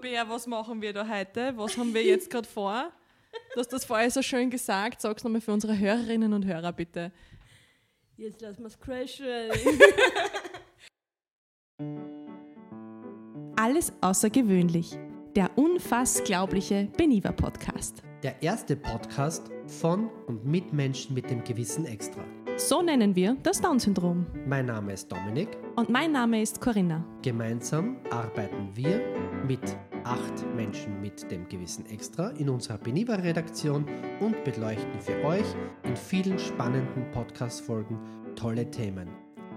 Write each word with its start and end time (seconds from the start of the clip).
Bea, 0.00 0.28
was 0.28 0.46
machen 0.46 0.80
wir 0.80 0.92
da 0.92 1.06
heute? 1.06 1.52
Was 1.56 1.76
haben 1.76 1.92
wir 1.92 2.02
jetzt 2.02 2.30
gerade 2.30 2.48
vor? 2.48 2.90
Du 3.54 3.60
hast 3.60 3.72
das 3.72 3.84
vorher 3.84 4.10
so 4.10 4.22
schön 4.22 4.50
gesagt. 4.50 5.00
Sag's 5.00 5.22
nochmal 5.24 5.40
für 5.40 5.52
unsere 5.52 5.78
Hörerinnen 5.78 6.32
und 6.32 6.46
Hörer, 6.46 6.72
bitte. 6.72 7.12
Jetzt 8.16 8.40
lassen 8.40 8.62
wir 8.62 8.68
es 8.68 8.78
crashen. 8.78 9.50
Alles 13.56 13.92
außergewöhnlich. 14.00 14.98
Der 15.36 15.50
unfassglaubliche 15.56 16.88
Beniva 16.96 17.32
Podcast. 17.32 18.02
Der 18.22 18.42
erste 18.42 18.76
Podcast 18.76 19.50
von 19.66 20.10
und 20.26 20.44
mit 20.44 20.72
Menschen 20.72 21.14
mit 21.14 21.30
dem 21.30 21.44
gewissen 21.44 21.86
Extra. 21.86 22.24
So 22.56 22.82
nennen 22.82 23.14
wir 23.16 23.36
das 23.42 23.60
Down-Syndrom. 23.60 24.26
Mein 24.46 24.66
Name 24.66 24.92
ist 24.92 25.10
Dominik. 25.10 25.48
Und 25.76 25.88
mein 25.88 26.12
Name 26.12 26.42
ist 26.42 26.60
Corinna. 26.60 27.04
Gemeinsam 27.22 27.96
arbeiten 28.10 28.70
wir 28.74 29.00
mit 29.46 29.60
acht 30.04 30.46
Menschen 30.54 31.00
mit 31.00 31.30
dem 31.30 31.48
gewissen 31.48 31.86
Extra 31.86 32.30
in 32.30 32.48
unserer 32.48 32.78
Beniva-Redaktion 32.78 33.86
und 34.20 34.44
beleuchten 34.44 35.00
für 35.00 35.24
euch 35.24 35.46
in 35.84 35.96
vielen 35.96 36.38
spannenden 36.38 37.10
Podcast-Folgen 37.10 37.98
tolle 38.36 38.70
Themen. 38.70 39.08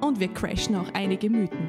Und 0.02 0.20
wir 0.20 0.28
crashen 0.34 0.76
auch 0.76 0.94
einige 0.94 1.30
Mythen. 1.30 1.68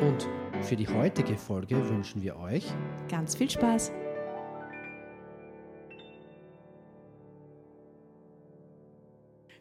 Und 0.00 0.28
für 0.62 0.76
die 0.76 0.88
heutige 0.88 1.36
Folge 1.36 1.76
wünschen 1.88 2.22
wir 2.22 2.36
euch 2.38 2.66
ganz 3.08 3.36
viel 3.36 3.50
Spaß. 3.50 3.92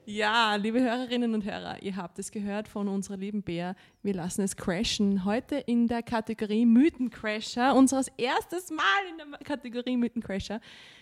Ja, 0.09 0.55
liebe 0.55 0.79
Hörerinnen 0.79 1.33
und 1.33 1.43
Hörer, 1.43 1.83
ihr 1.83 1.97
habt 1.97 2.17
es 2.17 2.31
gehört 2.31 2.69
von 2.69 2.87
unserer 2.87 3.17
lieben 3.17 3.43
Bär. 3.43 3.75
Wir 4.03 4.13
lassen 4.13 4.41
es 4.41 4.55
crashen. 4.55 5.25
Heute 5.25 5.57
in 5.57 5.87
der 5.87 6.01
Kategorie 6.01 6.65
Mythencrasher, 6.65 7.75
unseres 7.75 8.07
erstes 8.15 8.69
Mal 8.69 8.85
in 9.09 9.17
der 9.17 9.39
Kategorie 9.39 9.97
Mythencrasher. 9.97 10.61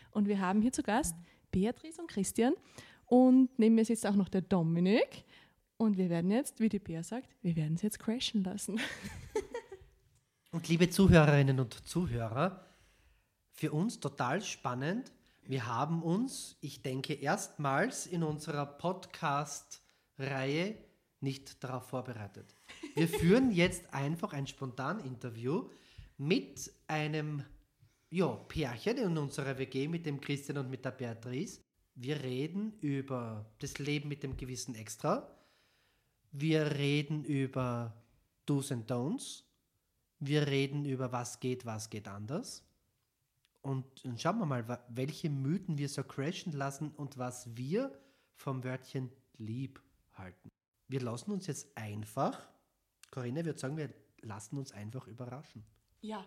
Und 0.10 0.28
wir 0.28 0.40
haben 0.40 0.60
hier 0.60 0.72
zu 0.72 0.82
Gast 0.82 1.16
Beatrice 1.52 2.02
und 2.02 2.08
Christian. 2.08 2.56
Und 3.06 3.50
neben 3.60 3.76
mir 3.76 3.86
sitzt 3.86 4.08
auch 4.08 4.16
noch 4.16 4.28
der 4.28 4.42
Dominik. 4.42 5.24
Und 5.78 5.98
wir 5.98 6.10
werden 6.10 6.32
jetzt, 6.32 6.60
wie 6.60 6.70
die 6.70 6.80
Bär 6.80 7.04
sagt, 7.04 7.30
wir 7.44 7.56
werden 7.56 7.76
es 7.76 7.84
jetzt 7.84 8.00
crashen 8.00 8.44
lassen. 8.44 8.82
und 10.52 10.68
liebe 10.68 10.90
Zuhörerinnen 10.90 11.60
und 11.60 11.76
Zuhörer, 11.88 12.66
für 13.54 13.72
uns 13.72 14.00
total 14.00 14.42
spannend 14.42 15.12
wir 15.48 15.68
haben 15.68 16.02
uns, 16.02 16.58
ich 16.62 16.82
denke, 16.82 17.14
erstmals 17.14 18.08
in 18.08 18.24
unserer 18.24 18.66
Podcast-Reihe 18.66 20.76
nicht 21.22 21.64
darauf 21.64 21.88
vorbereitet. 21.88 22.56
Wir 22.96 23.08
führen 23.10 23.52
jetzt 23.52 23.94
einfach 23.94 24.34
ein 24.34 24.48
Spontan-Interview 24.48 25.70
mit 26.18 26.72
einem 26.88 27.44
ja, 28.10 28.28
Pärchen 28.28 28.98
in 28.98 29.18
unserer 29.18 29.58
WG 29.58 29.88
mit 29.88 30.06
dem 30.06 30.22
Christian 30.22 30.58
und 30.58 30.70
mit 30.70 30.86
der 30.86 30.92
Beatrice. 30.92 31.62
Wir 31.96 32.24
reden 32.24 32.74
über 32.82 33.46
das 33.60 33.78
Leben 33.78 34.10
mit 34.10 34.24
dem 34.24 34.38
gewissen 34.38 34.76
Extra. 34.76 35.30
Wir 36.32 36.76
reden 36.76 37.24
über 37.24 37.94
Do's 38.46 38.72
and 38.72 38.90
Don'ts. 38.90 39.44
Wir 40.20 40.48
reden 40.48 40.86
über 40.86 41.12
was 41.12 41.40
geht, 41.40 41.66
was 41.66 41.90
geht 41.90 42.08
anders. 42.08 42.65
Und, 43.66 44.06
und 44.06 44.22
schauen 44.22 44.38
wir 44.38 44.46
mal, 44.46 44.80
welche 44.90 45.28
Mythen 45.28 45.80
wir 45.80 45.90
so 45.90 46.04
crashen 46.04 46.52
lassen 46.52 46.92
und 46.92 47.18
was 47.18 47.58
wir 47.58 47.92
vom 48.36 48.64
Wörtchen 48.64 49.10
lieb 49.38 49.82
halten. 50.14 50.52
Wir 50.88 51.02
lassen 51.02 51.32
uns 51.32 51.48
jetzt 51.48 51.76
einfach, 51.76 52.48
Corinna 53.10 53.44
würde 53.44 53.58
sagen, 53.58 53.76
wir 53.76 53.90
lassen 54.22 54.60
uns 54.60 54.72
einfach 54.72 55.08
überraschen. 55.08 55.64
Ja, 56.02 56.24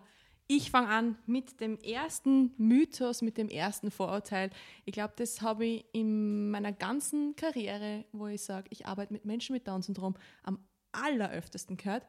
ich 0.47 0.69
fange 0.69 0.89
an 0.89 1.17
mit 1.27 1.61
dem 1.61 1.77
ersten 1.79 2.51
Mythos, 2.57 3.21
mit 3.21 3.37
dem 3.37 3.47
ersten 3.47 3.89
Vorurteil. 3.89 4.49
Ich 4.83 4.91
glaube, 4.91 5.13
das 5.15 5.41
habe 5.41 5.63
ich 5.63 5.85
in 5.93 6.51
meiner 6.51 6.73
ganzen 6.73 7.37
Karriere, 7.37 8.03
wo 8.11 8.27
ich 8.27 8.41
sage, 8.41 8.67
ich 8.69 8.85
arbeite 8.85 9.13
mit 9.13 9.23
Menschen 9.23 9.53
mit 9.53 9.65
Down-Syndrom, 9.65 10.17
am 10.43 10.59
alleröftesten 10.91 11.77
gehört. 11.77 12.05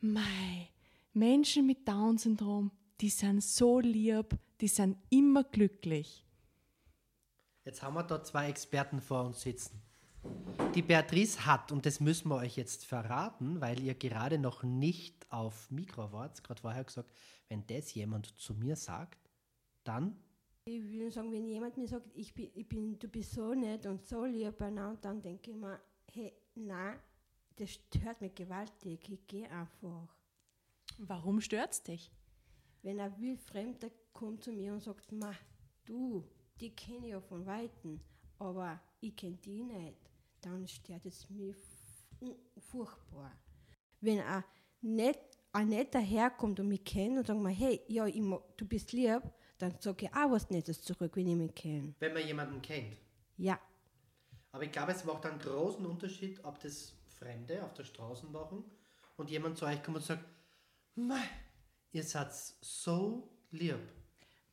Mei, 0.00 0.68
Menschen 1.12 1.64
mit 1.64 1.86
Down-Syndrom, 1.86 2.72
die 3.00 3.10
sind 3.10 3.42
so 3.42 3.80
lieb, 3.80 4.36
die 4.60 4.68
sind 4.68 4.96
immer 5.10 5.44
glücklich. 5.44 6.24
Jetzt 7.64 7.82
haben 7.82 7.94
wir 7.94 8.02
da 8.02 8.22
zwei 8.22 8.48
Experten 8.48 9.00
vor 9.00 9.24
uns 9.24 9.42
sitzen. 9.42 9.80
Die 10.74 10.82
Beatrice 10.82 11.46
hat, 11.46 11.70
und 11.70 11.86
das 11.86 12.00
müssen 12.00 12.28
wir 12.28 12.36
euch 12.36 12.56
jetzt 12.56 12.84
verraten, 12.84 13.60
weil 13.60 13.80
ihr 13.80 13.94
gerade 13.94 14.38
noch 14.38 14.62
nicht 14.62 15.30
auf 15.30 15.70
Mikro 15.70 16.12
wart, 16.12 16.42
gerade 16.42 16.60
vorher 16.60 16.84
gesagt, 16.84 17.12
wenn 17.48 17.66
das 17.66 17.94
jemand 17.94 18.26
zu 18.38 18.54
mir 18.54 18.74
sagt, 18.74 19.30
dann. 19.84 20.16
Ich 20.64 20.82
würde 20.82 21.12
sagen, 21.12 21.32
wenn 21.32 21.46
jemand 21.46 21.76
mir 21.76 21.88
sagt, 21.88 22.06
ich 22.14 22.34
bin, 22.34 22.50
ich 22.54 22.68
bin, 22.68 22.98
du 22.98 23.08
bist 23.08 23.32
so 23.32 23.54
nett 23.54 23.86
und 23.86 24.06
so 24.06 24.24
lieb, 24.24 24.58
dann 24.58 25.22
denke 25.22 25.50
ich 25.50 25.56
mir, 25.56 25.80
hey, 26.12 26.32
nein, 26.54 26.98
das 27.56 27.70
stört 27.70 28.20
mich 28.20 28.34
gewaltig, 28.34 29.08
ich 29.08 29.26
gehe 29.26 29.50
einfach. 29.50 30.16
Warum 30.98 31.40
stört 31.40 31.72
es 31.72 31.82
dich? 31.82 32.10
Wenn 32.82 33.00
ein 33.00 33.20
Wildfremder 33.20 33.90
kommt 34.12 34.44
zu 34.44 34.52
mir 34.52 34.72
und 34.72 34.82
sagt, 34.82 35.12
Ma, 35.12 35.34
du, 35.84 36.24
die 36.60 36.74
kenne 36.74 37.06
ich 37.06 37.12
ja 37.12 37.20
von 37.20 37.44
Weitem, 37.46 38.00
aber 38.38 38.80
ich 39.00 39.16
kenne 39.16 39.38
die 39.44 39.62
nicht, 39.62 39.98
dann 40.40 40.66
stört 40.66 41.06
es 41.06 41.28
mich 41.30 41.56
furchtbar. 42.58 43.32
Wenn 44.00 44.20
ein, 44.20 44.44
net, 44.80 45.18
ein 45.52 45.68
netter 45.68 46.00
herkommt 46.00 46.60
und 46.60 46.68
mich 46.68 46.84
kennt 46.84 47.18
und 47.18 47.26
sagt 47.26 47.40
mir, 47.40 47.50
hey, 47.50 47.80
ja, 47.88 48.06
ich, 48.06 48.22
du 48.56 48.66
bist 48.66 48.92
lieb, 48.92 49.22
dann 49.58 49.74
sage 49.80 50.06
ich 50.06 50.12
auch 50.14 50.30
was 50.30 50.50
Nettes 50.50 50.82
zurück, 50.82 51.16
wenn 51.16 51.28
ich 51.28 51.36
mich 51.36 51.54
kenne. 51.54 51.94
Wenn 51.98 52.12
man 52.12 52.26
jemanden 52.26 52.62
kennt? 52.62 52.96
Ja. 53.36 53.58
Aber 54.52 54.62
ich 54.62 54.72
glaube, 54.72 54.92
es 54.92 55.04
macht 55.04 55.26
einen 55.26 55.38
großen 55.38 55.84
Unterschied, 55.84 56.42
ob 56.44 56.60
das 56.60 56.94
Fremde 57.18 57.62
auf 57.64 57.74
der 57.74 57.84
Straße 57.84 58.26
machen 58.26 58.64
und 59.16 59.30
jemand 59.30 59.58
zu 59.58 59.66
euch 59.66 59.82
kommt 59.82 59.98
und 59.98 60.04
sagt, 60.04 60.24
Mei, 60.94 61.22
Ihr 61.92 62.02
seid 62.02 62.32
so 62.60 63.28
lieb. 63.50 63.78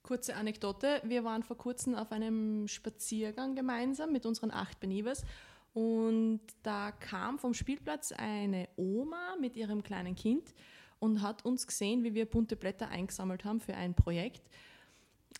Kurze 0.03 0.35
Anekdote. 0.35 1.01
Wir 1.03 1.23
waren 1.23 1.44
vor 1.44 1.57
kurzem 1.57 1.96
auf 1.96 2.12
einem 2.12 2.68
Spaziergang 2.68 3.56
gemeinsam 3.56 4.12
mit 4.12 4.25
unseren 4.25 4.51
acht 4.51 4.79
Benivers 4.79 5.25
und 5.74 6.40
da 6.63 6.91
kam 6.91 7.38
vom 7.38 7.53
Spielplatz 7.53 8.13
eine 8.13 8.69
Oma 8.78 9.35
mit 9.41 9.57
ihrem 9.57 9.84
kleinen 9.84 10.16
Kind 10.16 10.53
und 11.00 11.22
hat 11.22 11.44
uns 11.44 11.68
gesehen, 11.68 12.03
wie 12.03 12.13
wir 12.13 12.25
bunte 12.25 12.56
Blätter 12.56 12.88
eingesammelt 12.88 13.44
haben 13.44 13.59
für 13.59 13.75
ein 13.75 13.94
Projekt. 13.94 14.41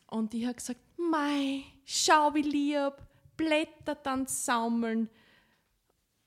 Und 0.08 0.34
die 0.34 0.46
hat 0.46 0.58
gesagt, 0.58 0.82
Mei, 0.98 1.64
schau 1.86 2.34
wie 2.34 2.42
lieb, 2.42 2.94
Blätter 3.38 3.96
dann 3.96 4.28
sammeln. 4.28 5.10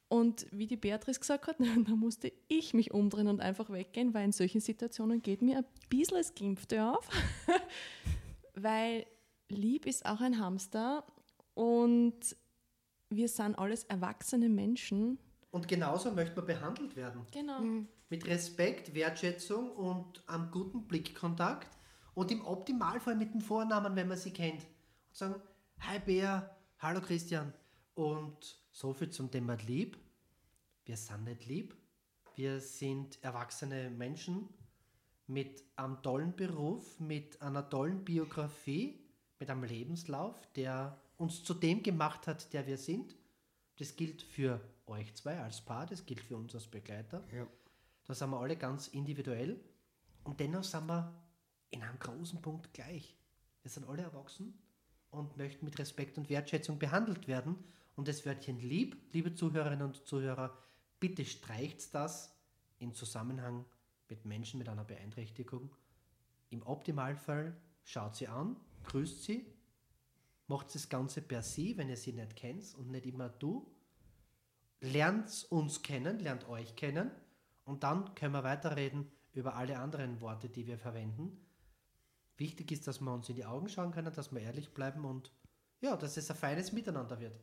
Und 0.08 0.46
wie 0.50 0.66
die 0.66 0.76
Beatrice 0.76 1.20
gesagt 1.20 1.46
hat, 1.46 1.56
da 1.86 1.94
musste 1.94 2.32
ich 2.48 2.74
mich 2.74 2.92
umdrehen 2.92 3.28
und 3.28 3.40
einfach 3.40 3.70
weggehen, 3.70 4.14
weil 4.14 4.24
in 4.24 4.32
solchen 4.32 4.60
Situationen 4.60 5.22
geht 5.22 5.42
mir 5.42 5.58
ein 5.58 5.64
bisschen 5.88 6.16
das 6.16 6.34
Glimpfte 6.34 6.84
auf. 6.84 7.08
weil 8.54 9.06
lieb 9.48 9.86
ist 9.86 10.06
auch 10.06 10.20
ein 10.20 10.38
Hamster 10.38 11.04
und 11.54 12.36
wir 13.10 13.28
sind 13.28 13.58
alles 13.58 13.84
erwachsene 13.84 14.48
Menschen. 14.48 15.18
Und 15.50 15.68
genauso 15.68 16.12
möchte 16.12 16.36
man 16.36 16.46
behandelt 16.46 16.96
werden. 16.96 17.26
Genau. 17.32 17.60
Mhm. 17.60 17.88
Mit 18.10 18.26
Respekt, 18.26 18.94
Wertschätzung 18.94 19.70
und 19.72 20.26
einem 20.28 20.50
guten 20.50 20.86
Blickkontakt 20.86 21.76
und 22.14 22.30
im 22.30 22.44
Optimalfall 22.44 23.16
mit 23.16 23.34
dem 23.34 23.40
Vornamen, 23.40 23.94
wenn 23.96 24.08
man 24.08 24.16
sie 24.16 24.32
kennt. 24.32 24.62
Und 24.62 25.16
sagen, 25.16 25.34
hi 25.80 25.98
Bea, 25.98 26.50
hallo 26.78 27.00
Christian. 27.00 27.52
Und 27.94 28.58
so 28.78 28.92
viel 28.92 29.10
zum 29.10 29.28
Thema 29.28 29.54
lieb. 29.54 29.98
Wir 30.84 30.96
sind 30.96 31.24
nicht 31.24 31.46
lieb. 31.46 31.76
Wir 32.36 32.60
sind 32.60 33.18
erwachsene 33.24 33.90
Menschen 33.90 34.48
mit 35.26 35.64
einem 35.74 36.00
tollen 36.00 36.36
Beruf, 36.36 37.00
mit 37.00 37.42
einer 37.42 37.68
tollen 37.68 38.04
Biografie, 38.04 39.00
mit 39.40 39.50
einem 39.50 39.64
Lebenslauf, 39.64 40.36
der 40.52 40.96
uns 41.16 41.42
zu 41.42 41.54
dem 41.54 41.82
gemacht 41.82 42.28
hat, 42.28 42.52
der 42.52 42.68
wir 42.68 42.78
sind. 42.78 43.16
Das 43.78 43.96
gilt 43.96 44.22
für 44.22 44.60
euch 44.86 45.12
zwei 45.16 45.40
als 45.40 45.60
Paar, 45.60 45.86
das 45.86 46.06
gilt 46.06 46.20
für 46.20 46.36
uns 46.36 46.54
als 46.54 46.68
Begleiter. 46.68 47.24
Ja. 47.34 47.48
Da 48.04 48.14
sind 48.14 48.30
wir 48.30 48.38
alle 48.38 48.56
ganz 48.56 48.86
individuell 48.86 49.60
und 50.22 50.38
dennoch 50.38 50.62
sind 50.62 50.86
wir 50.86 51.20
in 51.70 51.82
einem 51.82 51.98
großen 51.98 52.40
Punkt 52.40 52.72
gleich. 52.74 53.16
Wir 53.62 53.72
sind 53.72 53.88
alle 53.88 54.02
erwachsen 54.02 54.56
und 55.10 55.36
möchten 55.36 55.64
mit 55.64 55.76
Respekt 55.80 56.16
und 56.16 56.30
Wertschätzung 56.30 56.78
behandelt 56.78 57.26
werden 57.26 57.56
und 57.98 58.06
das 58.06 58.24
Wörtchen 58.24 58.60
lieb, 58.60 58.96
liebe 59.12 59.34
Zuhörerinnen 59.34 59.84
und 59.84 60.06
Zuhörer, 60.06 60.56
bitte 61.00 61.24
streicht 61.24 61.92
das 61.96 62.32
in 62.78 62.94
Zusammenhang 62.94 63.64
mit 64.08 64.24
Menschen 64.24 64.58
mit 64.58 64.68
einer 64.68 64.84
Beeinträchtigung. 64.84 65.74
Im 66.48 66.62
Optimalfall 66.62 67.56
schaut 67.82 68.14
sie 68.14 68.28
an, 68.28 68.54
grüßt 68.84 69.24
sie, 69.24 69.52
macht 70.46 70.72
das 70.76 70.88
Ganze 70.88 71.22
per 71.22 71.42
sie, 71.42 71.76
wenn 71.76 71.88
ihr 71.88 71.96
sie 71.96 72.12
nicht 72.12 72.36
kennt 72.36 72.72
und 72.76 72.88
nicht 72.92 73.04
immer 73.04 73.30
du. 73.30 73.68
Lernt 74.80 75.48
uns 75.50 75.82
kennen, 75.82 76.20
lernt 76.20 76.48
euch 76.48 76.76
kennen 76.76 77.10
und 77.64 77.82
dann 77.82 78.14
können 78.14 78.32
wir 78.32 78.44
weiterreden 78.44 79.10
über 79.32 79.56
alle 79.56 79.76
anderen 79.76 80.20
Worte, 80.20 80.48
die 80.48 80.68
wir 80.68 80.78
verwenden. 80.78 81.36
Wichtig 82.36 82.70
ist, 82.70 82.86
dass 82.86 83.00
wir 83.00 83.12
uns 83.12 83.28
in 83.28 83.34
die 83.34 83.44
Augen 83.44 83.68
schauen 83.68 83.90
können, 83.90 84.14
dass 84.14 84.30
wir 84.30 84.40
ehrlich 84.40 84.72
bleiben 84.72 85.04
und 85.04 85.32
ja, 85.80 85.96
dass 85.96 86.16
es 86.16 86.30
ein 86.30 86.36
feines 86.36 86.70
Miteinander 86.70 87.18
wird. 87.18 87.42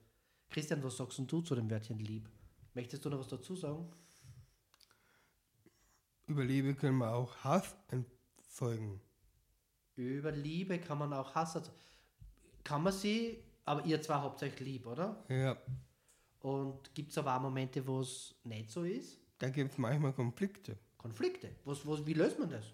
Christian, 0.50 0.84
was 0.84 0.98
sagst 0.98 1.20
du 1.20 1.42
zu 1.42 1.56
dem 1.56 1.70
Wörtchen 1.70 2.00
lieb? 2.00 2.30
Möchtest 2.74 3.04
du 3.06 3.10
noch 3.10 3.20
was 3.20 3.28
dazu 3.28 3.56
sagen? 3.56 3.92
Über 6.28 6.44
Liebe 6.44 6.74
können 6.76 6.98
wir 6.98 7.14
auch 7.14 7.36
Hass 7.44 7.76
entfolgen. 7.90 9.00
Über 9.96 10.32
Liebe 10.32 10.80
kann 10.80 10.98
man 10.98 11.14
auch 11.14 11.34
Hass. 11.36 11.56
erz- 11.56 11.72
Kann 12.64 12.84
man 12.84 12.94
sie, 12.94 13.44
aber 13.64 13.86
ihr 13.86 14.02
zwei 14.02 14.24
euch 14.24 14.60
lieb, 14.60 14.88
oder? 14.88 15.24
Ja, 15.30 15.58
Und 16.40 16.94
gibt 16.96 17.12
es 17.12 17.18
aber 17.18 17.36
auch 17.38 17.42
Momente, 17.42 17.86
wo 17.86 18.00
es 18.02 18.36
nicht 18.44 18.70
so 18.72 18.84
ist? 18.84 19.20
da 19.38 19.50
gibt 19.50 19.72
es 19.74 19.78
manchmal 19.78 20.14
Konflikte. 20.14 20.78
Konflikte. 20.98 21.56
Was, 21.66 21.86
was, 21.86 22.06
wie 22.06 22.14
löst 22.14 22.40
man 22.40 22.50
das? 22.50 22.66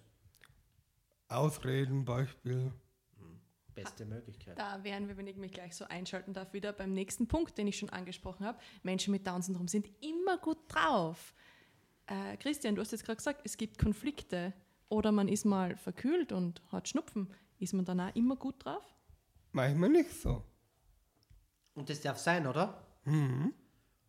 Ausreden, 1.28 2.04
Beispiel. 2.04 2.72
Beste 3.74 4.04
Möglichkeit. 4.04 4.58
Da 4.58 4.82
wären 4.84 5.08
wir, 5.08 5.16
wenn 5.16 5.26
ich 5.26 5.36
mich 5.36 5.52
gleich 5.52 5.74
so 5.74 5.84
einschalten 5.86 6.34
darf, 6.34 6.52
wieder 6.52 6.72
beim 6.72 6.92
nächsten 6.92 7.26
Punkt, 7.26 7.56
den 7.56 7.66
ich 7.66 7.78
schon 7.78 7.90
angesprochen 7.90 8.44
habe. 8.44 8.58
Menschen 8.82 9.12
mit 9.12 9.26
Down-Syndrom 9.26 9.68
sind 9.68 9.88
immer 10.02 10.38
gut 10.38 10.58
drauf. 10.68 11.34
Äh, 12.06 12.36
Christian, 12.36 12.74
du 12.74 12.80
hast 12.80 12.92
jetzt 12.92 13.04
gerade 13.04 13.16
gesagt, 13.16 13.40
es 13.44 13.56
gibt 13.56 13.78
Konflikte 13.78 14.52
oder 14.88 15.12
man 15.12 15.28
ist 15.28 15.44
mal 15.44 15.76
verkühlt 15.76 16.32
und 16.32 16.62
hat 16.70 16.88
Schnupfen. 16.88 17.28
Ist 17.58 17.72
man 17.72 17.84
dann 17.84 18.00
auch 18.00 18.14
immer 18.14 18.36
gut 18.36 18.64
drauf? 18.64 18.84
Manchmal 19.52 19.88
nicht 19.88 20.12
so. 20.12 20.44
Und 21.74 21.88
das 21.88 22.00
darf 22.00 22.18
sein, 22.18 22.46
oder? 22.46 22.86
Mhm. 23.04 23.54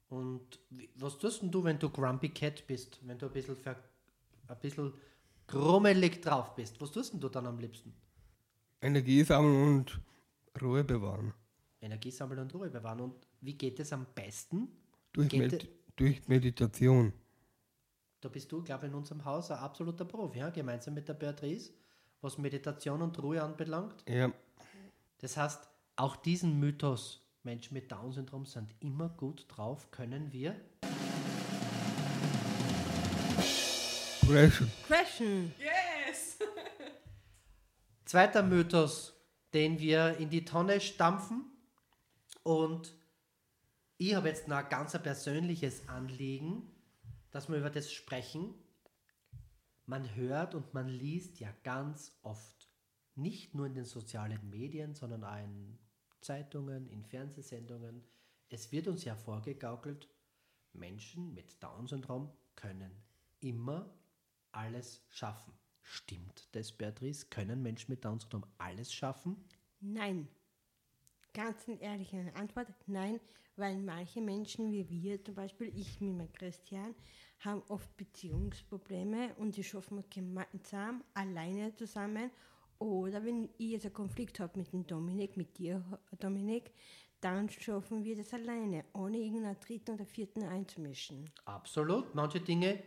Und 0.09 0.59
was 0.95 1.17
tust 1.17 1.41
denn 1.41 1.51
du, 1.51 1.63
wenn 1.63 1.79
du 1.79 1.89
Grumpy 1.89 2.29
Cat 2.29 2.65
bist? 2.67 2.99
Wenn 3.03 3.17
du 3.17 3.27
ein 3.27 3.31
bisschen, 3.31 3.55
ver, 3.55 3.77
ein 4.47 4.59
bisschen 4.59 4.93
grummelig 5.47 6.21
drauf 6.21 6.55
bist? 6.55 6.79
Was 6.81 6.91
tust 6.91 7.13
denn 7.13 7.19
du 7.19 7.29
dann 7.29 7.47
am 7.47 7.57
liebsten? 7.59 7.95
Energie 8.83 9.23
sammeln 9.23 9.77
und 9.77 10.01
Ruhe 10.61 10.83
bewahren. 10.83 11.33
Energie 11.81 12.11
sammeln 12.11 12.39
und 12.39 12.53
Ruhe 12.53 12.69
bewahren. 12.69 12.99
Und 12.99 13.15
wie 13.41 13.53
geht 13.53 13.79
es 13.79 13.93
am 13.93 14.05
besten? 14.13 14.67
Durch, 15.13 15.31
Med 15.31 15.67
durch 15.95 16.27
Meditation. 16.27 17.13
Da 18.19 18.29
bist 18.29 18.51
du, 18.51 18.61
glaube 18.61 18.85
ich, 18.85 18.91
in 18.91 18.97
unserem 18.97 19.23
Haus 19.23 19.51
ein 19.51 19.57
absoluter 19.57 20.05
Profi, 20.05 20.39
ja? 20.39 20.49
gemeinsam 20.49 20.93
mit 20.93 21.07
der 21.07 21.13
Beatrice, 21.13 21.71
was 22.21 22.37
Meditation 22.37 23.01
und 23.01 23.21
Ruhe 23.21 23.41
anbelangt. 23.41 24.03
Ja, 24.07 24.31
Das 25.19 25.37
heißt, 25.37 25.67
auch 25.95 26.15
diesen 26.17 26.59
Mythos, 26.59 27.21
Menschen 27.43 27.73
mit 27.75 27.91
Down-Syndrom 27.91 28.45
sind 28.45 28.73
immer 28.79 29.09
gut 29.09 29.45
drauf, 29.49 29.91
können 29.91 30.31
wir 30.31 30.55
crashen. 34.25 34.71
Crashen. 34.87 35.53
Yes! 35.59 35.82
Zweiter 38.05 38.43
Mythos, 38.43 39.13
den 39.53 39.79
wir 39.79 40.17
in 40.17 40.29
die 40.29 40.45
Tonne 40.45 40.81
stampfen. 40.81 41.45
Und 42.43 42.95
ich 43.97 44.15
habe 44.15 44.27
jetzt 44.27 44.47
noch 44.47 44.57
ein 44.57 44.69
ganz 44.69 44.91
persönliches 45.01 45.87
Anliegen, 45.87 46.69
dass 47.31 47.49
wir 47.49 47.57
über 47.57 47.69
das 47.69 47.91
sprechen. 47.91 48.53
Man 49.85 50.15
hört 50.15 50.53
und 50.55 50.73
man 50.73 50.87
liest 50.87 51.39
ja 51.39 51.49
ganz 51.63 52.17
oft, 52.23 52.69
nicht 53.15 53.55
nur 53.55 53.67
in 53.67 53.75
den 53.75 53.85
sozialen 53.85 54.49
Medien, 54.49 54.95
sondern 54.95 55.23
auch 55.23 55.37
in 55.37 55.77
Zeitungen, 56.19 56.87
in 56.89 57.05
Fernsehsendungen. 57.05 58.03
Es 58.49 58.71
wird 58.71 58.87
uns 58.87 59.03
ja 59.05 59.15
vorgegaukelt, 59.15 60.09
Menschen 60.73 61.33
mit 61.33 61.61
Down-Syndrom 61.61 62.31
können 62.55 62.91
immer 63.39 63.93
alles 64.51 65.05
schaffen. 65.09 65.53
Stimmt 65.83 66.47
das, 66.53 66.71
Beatrice? 66.71 67.27
Können 67.29 67.61
Menschen 67.61 67.91
mit 67.91 68.03
Down-Syndrom 68.03 68.45
alles 68.57 68.91
schaffen? 68.93 69.37
Nein. 69.79 70.27
Ganz 71.33 71.67
eine 71.67 71.81
ehrliche 71.81 72.31
Antwort, 72.35 72.67
nein, 72.87 73.19
weil 73.55 73.77
manche 73.77 74.21
Menschen 74.21 74.71
wie 74.71 74.89
wir, 74.89 75.23
zum 75.23 75.35
Beispiel 75.35 75.71
ich 75.75 75.99
mit 75.99 76.15
meinem 76.15 76.31
Christian, 76.31 76.95
haben 77.39 77.63
oft 77.67 77.95
Beziehungsprobleme 77.97 79.35
und 79.35 79.57
die 79.57 79.63
schaffen 79.63 79.97
wir 79.97 80.05
gemeinsam, 80.09 81.03
alleine 81.13 81.75
zusammen. 81.75 82.31
Oder 82.79 83.23
wenn 83.23 83.49
ich 83.57 83.71
jetzt 83.71 83.85
einen 83.85 83.93
Konflikt 83.93 84.39
habe 84.39 84.59
mit 84.59 84.71
dem 84.71 84.85
Dominik, 84.85 85.37
mit 85.37 85.57
dir, 85.57 85.83
Dominik, 86.19 86.71
dann 87.19 87.49
schaffen 87.49 88.03
wir 88.03 88.17
das 88.17 88.33
alleine, 88.33 88.83
ohne 88.93 89.17
irgendeinen 89.17 89.59
dritten 89.59 89.91
oder 89.91 90.05
vierten 90.05 90.43
einzumischen. 90.43 91.29
Absolut. 91.45 92.13
Manche 92.13 92.41
Dinge 92.41 92.83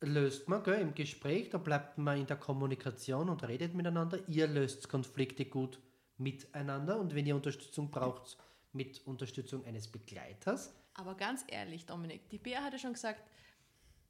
löst 0.00 0.48
man 0.48 0.62
gell, 0.62 0.80
im 0.80 0.94
Gespräch, 0.94 1.50
da 1.50 1.58
bleibt 1.58 1.98
man 1.98 2.18
in 2.18 2.26
der 2.26 2.36
Kommunikation 2.36 3.28
und 3.28 3.46
redet 3.46 3.74
miteinander. 3.74 4.18
Ihr 4.28 4.46
löst 4.46 4.88
Konflikte 4.88 5.44
gut 5.44 5.78
miteinander 6.16 6.98
und 6.98 7.14
wenn 7.14 7.26
ihr 7.26 7.36
Unterstützung 7.36 7.90
braucht, 7.90 8.36
mit 8.72 9.06
Unterstützung 9.06 9.64
eines 9.64 9.88
Begleiters. 9.88 10.74
Aber 10.94 11.14
ganz 11.14 11.44
ehrlich, 11.48 11.86
Dominik, 11.86 12.28
die 12.30 12.38
Bea 12.38 12.62
hatte 12.62 12.78
schon 12.78 12.92
gesagt, 12.92 13.22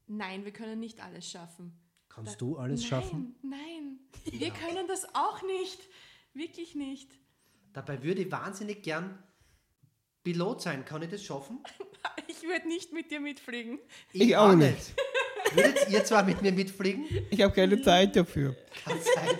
nein, 0.06 0.44
wir 0.44 0.52
können 0.52 0.80
nicht 0.80 1.02
alles 1.04 1.30
schaffen. 1.30 1.78
Kannst 2.08 2.34
Da- 2.34 2.38
du 2.38 2.56
alles 2.56 2.80
nein, 2.80 2.88
schaffen? 2.88 3.36
Nein, 3.42 4.00
wir 4.24 4.50
können 4.50 4.86
das 4.88 5.06
auch 5.14 5.42
nicht. 5.42 5.78
Wirklich 6.34 6.74
nicht. 6.74 7.10
Dabei 7.72 8.02
würde 8.02 8.22
ich 8.22 8.32
wahnsinnig 8.32 8.82
gern 8.82 9.22
Pilot 10.24 10.62
sein. 10.62 10.84
Kann 10.84 11.02
ich 11.02 11.10
das 11.10 11.22
schaffen? 11.24 11.60
Ich 12.30 12.42
würde 12.42 12.68
nicht 12.68 12.92
mit 12.92 13.10
dir 13.10 13.20
mitfliegen. 13.20 13.78
Ich 14.12 14.36
auch 14.36 14.54
nicht. 14.54 14.94
Würdet 15.54 15.88
ihr 15.90 16.04
zwar 16.04 16.22
mit 16.24 16.42
mir 16.42 16.52
mitfliegen? 16.52 17.06
Ich 17.30 17.40
habe 17.40 17.54
keine 17.54 17.80
Zeit 17.80 18.16
dafür. 18.16 18.54
Keine 18.84 19.00
Zeit. 19.00 19.38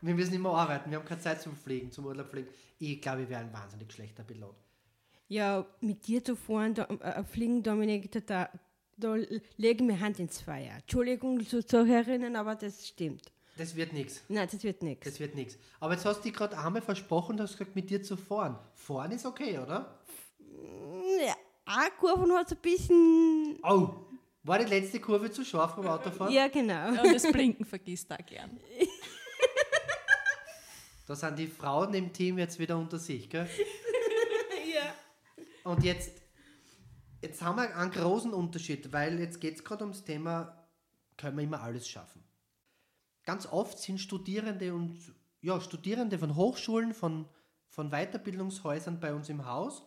Wir 0.00 0.14
müssen 0.14 0.34
immer 0.34 0.54
arbeiten. 0.54 0.90
Wir 0.90 0.98
haben 0.98 1.06
keine 1.06 1.20
Zeit 1.20 1.42
zum 1.42 1.56
Fliegen, 1.56 1.90
zum 1.90 2.06
Urlaub 2.06 2.30
fliegen. 2.30 2.48
Ich 2.78 3.00
glaube, 3.00 3.22
ich 3.22 3.28
wäre 3.28 3.40
ein 3.40 3.52
wahnsinnig 3.52 3.92
schlechter 3.92 4.22
Pilot. 4.22 4.54
Ja, 5.28 5.66
mit 5.80 6.06
dir 6.06 6.22
zu 6.22 6.36
fahren, 6.36 6.74
da, 6.74 6.84
äh, 6.84 7.24
fliegen, 7.24 7.62
Dominik, 7.62 8.12
da, 8.12 8.20
da, 8.20 8.50
da 8.96 9.16
legen 9.56 9.88
wir 9.88 9.98
Hand 9.98 10.20
ins 10.20 10.40
Feuer. 10.40 10.74
Entschuldigung, 10.80 11.44
zu 11.44 11.64
Zuhörerinnen, 11.64 12.36
aber 12.36 12.54
das 12.54 12.86
stimmt. 12.86 13.32
Das 13.56 13.74
wird 13.74 13.92
nichts. 13.92 14.22
Nein, 14.28 14.48
das 14.50 14.62
wird 14.62 14.82
nichts. 14.82 15.04
Das 15.04 15.18
wird 15.18 15.34
nichts. 15.34 15.58
Aber 15.80 15.94
jetzt 15.94 16.04
hast 16.04 16.18
du 16.18 16.22
dich 16.24 16.34
gerade 16.34 16.56
einmal 16.58 16.82
versprochen, 16.82 17.36
du 17.36 17.42
hast 17.42 17.56
gesagt, 17.56 17.74
mit 17.74 17.90
dir 17.90 18.02
zu 18.02 18.16
fahren. 18.16 18.58
Fahren 18.74 19.12
ist 19.12 19.24
okay, 19.24 19.58
oder? 19.58 19.98
Ja, 21.26 21.34
Kurve 21.98 22.32
hat 22.34 22.52
ein 22.52 22.58
bisschen. 22.58 23.58
Oh, 23.62 23.94
war 24.46 24.58
die 24.58 24.66
letzte 24.66 25.00
Kurve 25.00 25.30
zu 25.30 25.44
scharf 25.44 25.74
beim 25.74 25.86
Autofahren? 25.86 26.32
Ja, 26.32 26.48
genau. 26.48 26.88
Und 26.88 27.14
das 27.14 27.30
Blinken 27.30 27.64
vergisst 27.64 28.10
da 28.10 28.16
gern. 28.16 28.58
Da 31.06 31.14
sind 31.14 31.38
die 31.38 31.46
Frauen 31.46 31.94
im 31.94 32.12
Team 32.12 32.36
jetzt 32.38 32.58
wieder 32.58 32.76
unter 32.76 32.98
sich, 32.98 33.30
gell? 33.30 33.48
ja. 34.74 34.92
Und 35.62 35.84
jetzt, 35.84 36.20
jetzt 37.22 37.40
haben 37.42 37.56
wir 37.56 37.76
einen 37.76 37.92
großen 37.92 38.32
Unterschied, 38.32 38.92
weil 38.92 39.20
jetzt 39.20 39.40
geht 39.40 39.54
es 39.54 39.64
gerade 39.64 39.84
ums 39.84 40.04
Thema, 40.04 40.68
können 41.16 41.36
wir 41.36 41.44
immer 41.44 41.62
alles 41.62 41.88
schaffen. 41.88 42.24
Ganz 43.24 43.46
oft 43.46 43.78
sind 43.78 44.00
Studierende 44.00 44.74
und 44.74 44.98
ja, 45.40 45.60
Studierende 45.60 46.18
von 46.18 46.34
Hochschulen, 46.34 46.92
von, 46.92 47.28
von 47.68 47.90
Weiterbildungshäusern 47.90 48.98
bei 48.98 49.14
uns 49.14 49.28
im 49.28 49.46
Haus. 49.46 49.82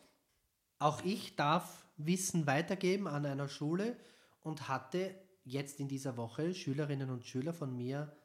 Auch 0.79 1.03
ich 1.03 1.35
darf 1.35 1.85
Wissen 1.97 2.47
weitergeben 2.47 3.07
an 3.07 3.25
einer 3.25 3.49
Schule 3.49 3.97
und 4.41 4.67
hatte 4.67 5.15
jetzt 5.43 5.79
in 5.79 5.87
dieser 5.87 6.17
Woche 6.17 6.53
Schülerinnen 6.53 7.09
und 7.09 7.25
Schüler 7.25 7.53
von 7.53 7.75
mir 7.75 8.15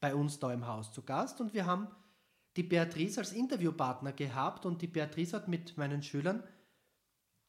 bei 0.00 0.14
uns 0.14 0.38
da 0.38 0.52
im 0.52 0.66
Haus 0.66 0.92
zu 0.92 1.02
Gast 1.02 1.40
und 1.40 1.54
wir 1.54 1.66
haben 1.66 1.88
die 2.56 2.62
Beatrice 2.62 3.18
als 3.18 3.32
Interviewpartner 3.32 4.12
gehabt 4.12 4.66
und 4.66 4.82
die 4.82 4.86
Beatrice 4.86 5.36
hat 5.36 5.48
mit 5.48 5.76
meinen 5.78 6.02
Schülern 6.02 6.42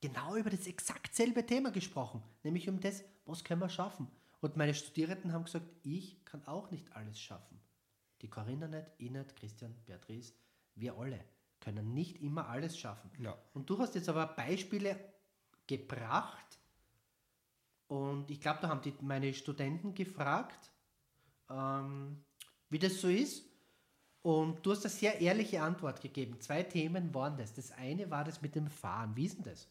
genau 0.02 0.36
über 0.36 0.50
das 0.50 0.68
exakt 0.68 1.16
selbe 1.16 1.46
Thema 1.46 1.72
gesprochen, 1.72 2.24
nämlich 2.44 2.70
um 2.70 2.80
das, 2.80 3.04
was 3.26 3.44
können 3.44 3.62
wir 3.62 3.70
schaffen. 3.70 4.08
Und 4.40 4.58
meine 4.58 4.74
Studierenden 4.74 5.32
haben 5.32 5.46
gesagt, 5.46 5.66
ich 5.84 6.24
kann 6.26 6.46
auch 6.46 6.70
nicht 6.70 6.94
alles 6.96 7.20
schaffen. 7.20 7.60
Die 8.22 8.30
Corinna 8.30 8.68
nicht, 8.68 8.88
ich 8.98 9.12
nicht, 9.12 9.36
Christian, 9.36 9.76
Beatrice, 9.86 10.34
wir 10.76 10.98
alle 10.98 11.24
können 11.60 11.94
nicht 11.94 12.22
immer 12.22 12.50
alles 12.50 12.78
schaffen. 12.78 13.10
Ja. 13.20 13.38
Und 13.54 13.70
du 13.70 13.80
hast 13.80 13.96
jetzt 13.96 14.10
aber 14.10 14.28
Beispiele 14.28 15.00
gebracht 15.66 16.60
und 17.94 18.32
ich 18.32 18.42
glaube, 18.42 18.58
da 18.60 18.70
haben 18.70 18.82
die, 18.82 18.92
meine 19.02 19.32
Studenten 19.36 19.94
gefragt, 19.94 20.72
ähm, 21.48 22.24
wie 22.72 22.80
das 22.80 23.00
so 23.00 23.08
ist. 23.08 23.46
Und 24.24 24.66
du 24.66 24.72
hast 24.72 24.84
eine 24.84 24.90
sehr 24.90 25.22
ehrliche 25.22 25.62
Antwort 25.62 26.02
gegeben. 26.02 26.42
Zwei 26.42 26.64
Themen 26.64 27.14
waren 27.14 27.38
das. 27.38 27.54
Das 27.54 27.72
eine 27.72 28.10
war 28.10 28.24
das 28.24 28.42
mit 28.42 28.56
dem 28.56 28.68
Fahren. 28.68 29.16
Wie 29.16 29.26
ist 29.26 29.38
denn 29.38 29.44
das? 29.44 29.68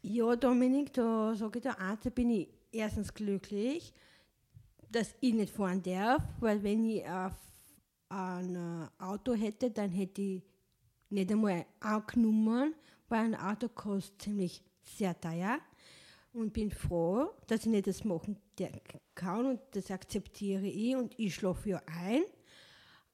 Ja, 0.00 0.34
Dominik, 0.36 0.94
da 0.94 1.34
sage 1.34 1.58
ich 1.58 1.66
eins, 1.66 2.00
da 2.02 2.08
bin 2.08 2.30
ich 2.30 2.48
erstens 2.72 3.12
glücklich, 3.12 3.92
dass 4.90 5.14
ich 5.20 5.34
nicht 5.34 5.52
fahren 5.52 5.82
darf, 5.82 6.22
weil 6.40 6.62
wenn 6.62 6.88
ich 6.88 7.04
ein 8.08 8.56
äh, 8.56 9.02
Auto 9.02 9.34
hätte, 9.34 9.70
dann 9.70 9.90
hätte 9.90 10.22
ich 10.22 10.42
nicht 11.10 11.30
einmal 11.30 11.66
angenommen, 11.80 12.74
weil 13.10 13.20
ein 13.20 13.34
Auto 13.34 13.68
kostet 13.68 14.22
ziemlich 14.22 14.62
sehr 14.82 15.20
teuer. 15.20 15.60
Und 16.34 16.52
bin 16.52 16.70
froh, 16.70 17.30
dass 17.46 17.60
ich 17.60 17.66
nicht 17.66 17.86
das 17.86 18.04
machen 18.04 18.36
der- 18.58 18.72
kann 19.14 19.46
und 19.46 19.60
das 19.70 19.90
akzeptiere 19.90 20.66
ich 20.66 20.94
und 20.96 21.18
ich 21.18 21.34
schlafe 21.34 21.70
ja 21.70 21.82
ein. 21.86 22.24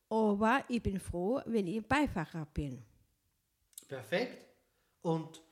Aber 0.09 0.65
ich 0.69 0.83
bin 0.83 0.99
froh, 0.99 1.41
wenn 1.47 1.67
ich 1.69 1.87
Beifahrer 1.87 2.47
bin. 2.53 2.83
Perfekt. 3.87 4.45
Und 5.03 5.43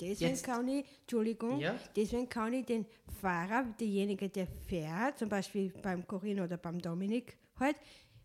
Deswegen 0.00 0.30
Jetzt- 0.30 0.44
kann 0.44 0.66
ich, 0.66 0.86
Entschuldigung, 1.02 1.60
Ja. 1.60 1.78
deswegen 1.94 2.26
kann 2.26 2.54
ich 2.54 2.64
den 2.64 2.86
Fahrer, 3.20 3.64
derjenige, 3.78 4.30
der 4.30 4.46
fährt, 4.46 5.18
zum 5.18 5.28
Beispiel 5.28 5.70
beim 5.82 6.06
Corinne 6.06 6.42
oder 6.44 6.56
beim 6.56 6.80
Dominik, 6.80 7.36
halt, 7.58 7.76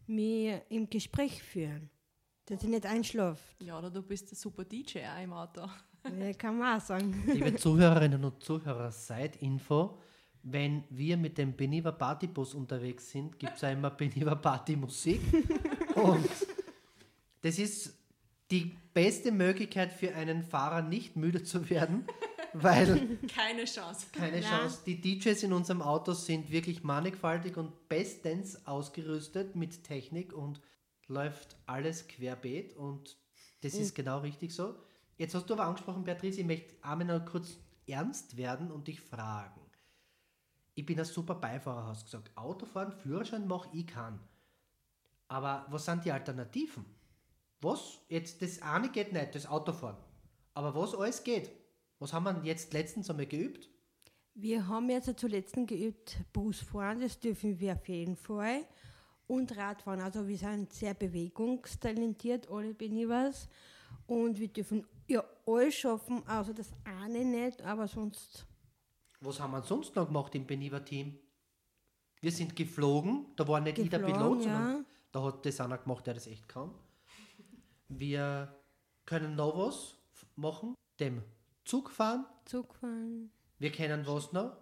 mir 0.07 0.61
im 0.69 0.89
Gespräch 0.89 1.43
führen, 1.43 1.89
dass 2.45 2.63
er 2.63 2.69
nicht 2.69 2.85
einschläft. 2.85 3.61
Ja, 3.61 3.77
oder 3.77 3.89
du 3.91 4.01
bist 4.01 4.31
ein 4.31 4.35
super 4.37 4.63
DJ 4.63 4.99
auch 4.99 5.21
im 5.21 5.33
Auto. 5.33 5.67
Ja, 6.19 6.33
kann 6.33 6.57
man 6.57 6.77
auch 6.79 6.83
sagen. 6.83 7.23
liebe 7.27 7.55
Zuhörerinnen 7.55 8.23
und 8.23 8.43
Zuhörer, 8.43 8.91
seid 8.91 9.37
Info. 9.41 9.97
Wenn 10.43 10.83
wir 10.91 11.17
mit 11.17 11.37
dem 11.39 11.55
Beniva 11.55 11.91
Partybus 11.91 12.53
unterwegs 12.53 13.09
sind, 13.09 13.39
gibt 13.39 13.55
es 13.55 13.61
ja 13.61 13.71
immer 13.71 13.89
Beniva 13.89 14.35
Party 14.35 14.75
Musik. 14.75 15.19
Und 15.95 16.29
das 17.41 17.57
ist 17.57 17.97
die 18.51 18.75
beste 18.93 19.31
Möglichkeit 19.31 19.91
für 19.91 20.13
einen 20.13 20.43
Fahrer, 20.43 20.83
nicht 20.83 21.15
müde 21.15 21.41
zu 21.43 21.67
werden, 21.71 22.05
weil 22.53 23.17
Keine 23.27 23.65
Chance. 23.65 24.05
keine 24.11 24.41
Ja. 24.41 24.49
Chance. 24.59 24.81
Die 24.85 25.01
DJs 25.01 25.41
in 25.43 25.53
unserem 25.53 25.81
Auto 25.81 26.13
sind 26.13 26.51
wirklich 26.51 26.83
mannigfaltig 26.83 27.57
und 27.57 27.89
bestens 27.89 28.67
ausgerüstet 28.67 29.55
mit 29.55 29.83
Technik 29.83 30.31
und 30.31 30.61
läuft 31.07 31.55
alles 31.65 32.07
querbeet 32.07 32.75
und 32.75 33.17
das 33.61 33.73
ist 33.73 33.95
genau 33.95 34.19
richtig 34.19 34.53
so. 34.53 34.75
Jetzt 35.17 35.33
hast 35.33 35.49
du 35.49 35.53
aber 35.53 35.65
angesprochen, 35.65 36.03
Beatrice, 36.03 36.41
ich 36.41 36.45
möchte 36.45 36.75
einmal 36.81 37.23
kurz 37.23 37.57
ernst 37.87 38.37
werden 38.37 38.71
und 38.71 38.87
dich 38.87 38.99
fragen. 38.99 39.61
Ich 40.73 40.85
bin 40.85 40.99
ein 40.99 41.05
super 41.05 41.35
Beifahrer, 41.35 41.87
hast 41.87 42.05
gesagt. 42.05 42.35
Autofahren, 42.35 42.91
Führerschein 42.91 43.47
mach 43.47 43.73
ich 43.73 43.87
kann. 43.87 44.19
Aber 45.27 45.65
was 45.69 45.85
sind 45.85 46.03
die 46.03 46.11
Alternativen? 46.11 46.85
Was? 47.61 48.01
Jetzt 48.09 48.41
das 48.41 48.61
eine 48.61 48.89
geht 48.89 49.13
nicht, 49.13 49.33
das 49.33 49.47
Autofahren. 49.47 49.97
Aber 50.53 50.75
was 50.75 50.93
alles 50.93 51.23
geht? 51.23 51.49
Was 51.99 52.11
haben 52.11 52.25
wir 52.25 52.43
jetzt 52.43 52.73
letztens 52.73 53.09
einmal 53.09 53.25
geübt? 53.25 53.69
Wir 54.33 54.67
haben 54.67 54.89
jetzt 54.89 55.17
zuletzt 55.17 55.55
geübt 55.55 56.17
Busfahren, 56.33 56.99
das 56.99 57.19
dürfen 57.19 57.57
wir 57.59 57.73
auf 57.73 57.87
jeden 57.87 58.17
Fall. 58.17 58.65
Und 59.27 59.55
Radfahren, 59.55 60.01
also 60.01 60.27
wir 60.27 60.37
sind 60.37 60.73
sehr 60.73 60.93
bewegungstalentiert, 60.93 62.51
alle 62.51 62.73
bin 62.73 62.97
ich 62.97 63.07
was. 63.07 63.47
Und 64.07 64.39
wir 64.39 64.49
dürfen 64.49 64.85
alles 65.45 65.75
schaffen, 65.75 66.27
außer 66.27 66.53
das 66.53 66.71
eine 66.83 67.23
nicht, 67.23 67.61
aber 67.61 67.87
sonst 67.87 68.45
Was 69.19 69.39
haben 69.39 69.51
wir 69.51 69.61
sonst 69.63 69.95
noch 69.95 70.07
gemacht 70.07 70.33
im 70.35 70.45
Beniva-Team? 70.45 71.17
Wir 72.21 72.31
sind 72.31 72.55
geflogen, 72.55 73.27
da 73.35 73.47
war 73.47 73.59
nicht 73.59 73.77
ich 73.77 73.89
der 73.89 73.99
Geflogen, 73.99 74.39
Pilot, 74.39 74.43
sondern 74.43 74.77
ja. 74.77 74.85
da 75.11 75.23
hat 75.23 75.45
das 75.45 75.59
einer 75.61 75.77
gemacht, 75.77 76.07
der 76.07 76.15
das 76.15 76.27
echt 76.27 76.47
kann. 76.47 76.71
Wir 77.87 78.55
können 79.05 79.35
noch 79.35 79.55
was 79.57 79.95
machen, 80.35 80.73
dem 80.99 81.21
Zug 81.65 81.91
fahren. 81.91 82.25
Zug 82.45 82.73
fahren. 82.75 83.31
Wir 83.59 83.71
können 83.71 84.05
was 84.07 84.31
noch? 84.33 84.57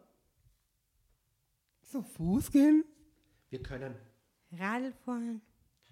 Zu 1.82 2.02
Fuß 2.02 2.52
gehen, 2.52 2.84
Wir 3.50 3.62
können, 3.62 3.96
Radl 4.52 4.92
fahren. 5.06 5.42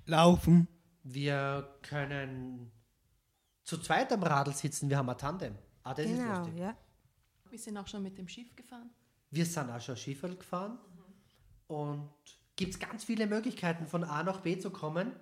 laufen, 0.06 0.68
wir 1.04 1.78
können 1.84 2.72
zu 3.72 3.78
zweit 3.78 4.12
am 4.12 4.22
Radl 4.22 4.52
sitzen, 4.52 4.90
wir 4.90 4.98
haben 4.98 5.10
ein 5.10 5.18
Tandem. 5.18 5.56
Ah, 5.84 5.94
das 5.94 6.06
ist 6.06 6.18
genau, 6.18 6.40
lustig. 6.40 6.58
ja. 6.60 6.76
Wir 7.50 7.58
sind 7.58 7.78
auch 7.78 7.88
schon 7.88 8.04
mit 8.04 8.18
dem 8.18 8.28
Schiff 8.28 8.54
gefahren. 8.54 8.90
Wir 9.30 9.46
sind 9.46 9.70
auch 9.70 9.80
schon 9.80 9.96
Schifferl 9.96 10.36
gefahren 10.36 10.78
und 11.68 12.12
gibt 12.58 12.74
es 12.74 12.80
ganz 12.80 13.06
viele 13.06 13.28
Möglichkeiten 13.28 13.88
von 13.88 14.04
A 14.04 14.24
nach 14.24 14.42
B 14.42 14.60
zu 14.60 14.72
kommen. 14.72 15.14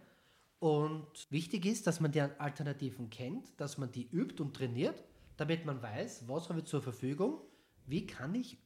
Und 0.57 1.27
wichtig 1.29 1.67
ist, 1.67 1.85
dass 1.85 1.99
man 1.99 2.11
die 2.11 2.21
Alternativen 2.21 3.11
kennt, 3.11 3.59
dass 3.61 3.77
man 3.77 3.91
die 3.91 4.09
übt 4.09 4.41
und 4.41 4.55
trainiert, 4.55 5.03
damit 5.37 5.67
man 5.67 5.83
weiß, 5.83 6.27
was 6.27 6.49
habe 6.49 6.61
ich 6.61 6.65
zur 6.65 6.81
Verfügung, 6.81 7.41
wie 7.85 8.07
kann 8.07 8.33
ich 8.33 8.57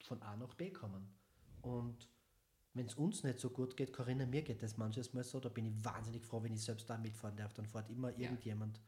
von 0.00 0.20
A 0.22 0.36
nach 0.36 0.54
B 0.54 0.72
kommen. 0.72 1.08
Und 1.62 2.08
wenn 2.72 2.86
es 2.86 2.94
uns 2.94 3.22
nicht 3.22 3.38
so 3.38 3.48
gut 3.48 3.76
geht, 3.76 3.92
Corinna, 3.92 4.26
mir 4.26 4.42
geht 4.42 4.60
das 4.60 4.76
manches 4.76 5.14
Mal 5.14 5.22
so, 5.22 5.38
da 5.38 5.50
bin 5.50 5.66
ich 5.66 5.84
wahnsinnig 5.84 6.24
froh, 6.24 6.42
wenn 6.42 6.52
ich 6.52 6.64
selbst 6.64 6.90
da 6.90 6.98
mitfahren 6.98 7.36
darf. 7.36 7.54
Dann 7.54 7.66
fährt 7.66 7.88
immer 7.90 8.10
irgendjemand 8.18 8.80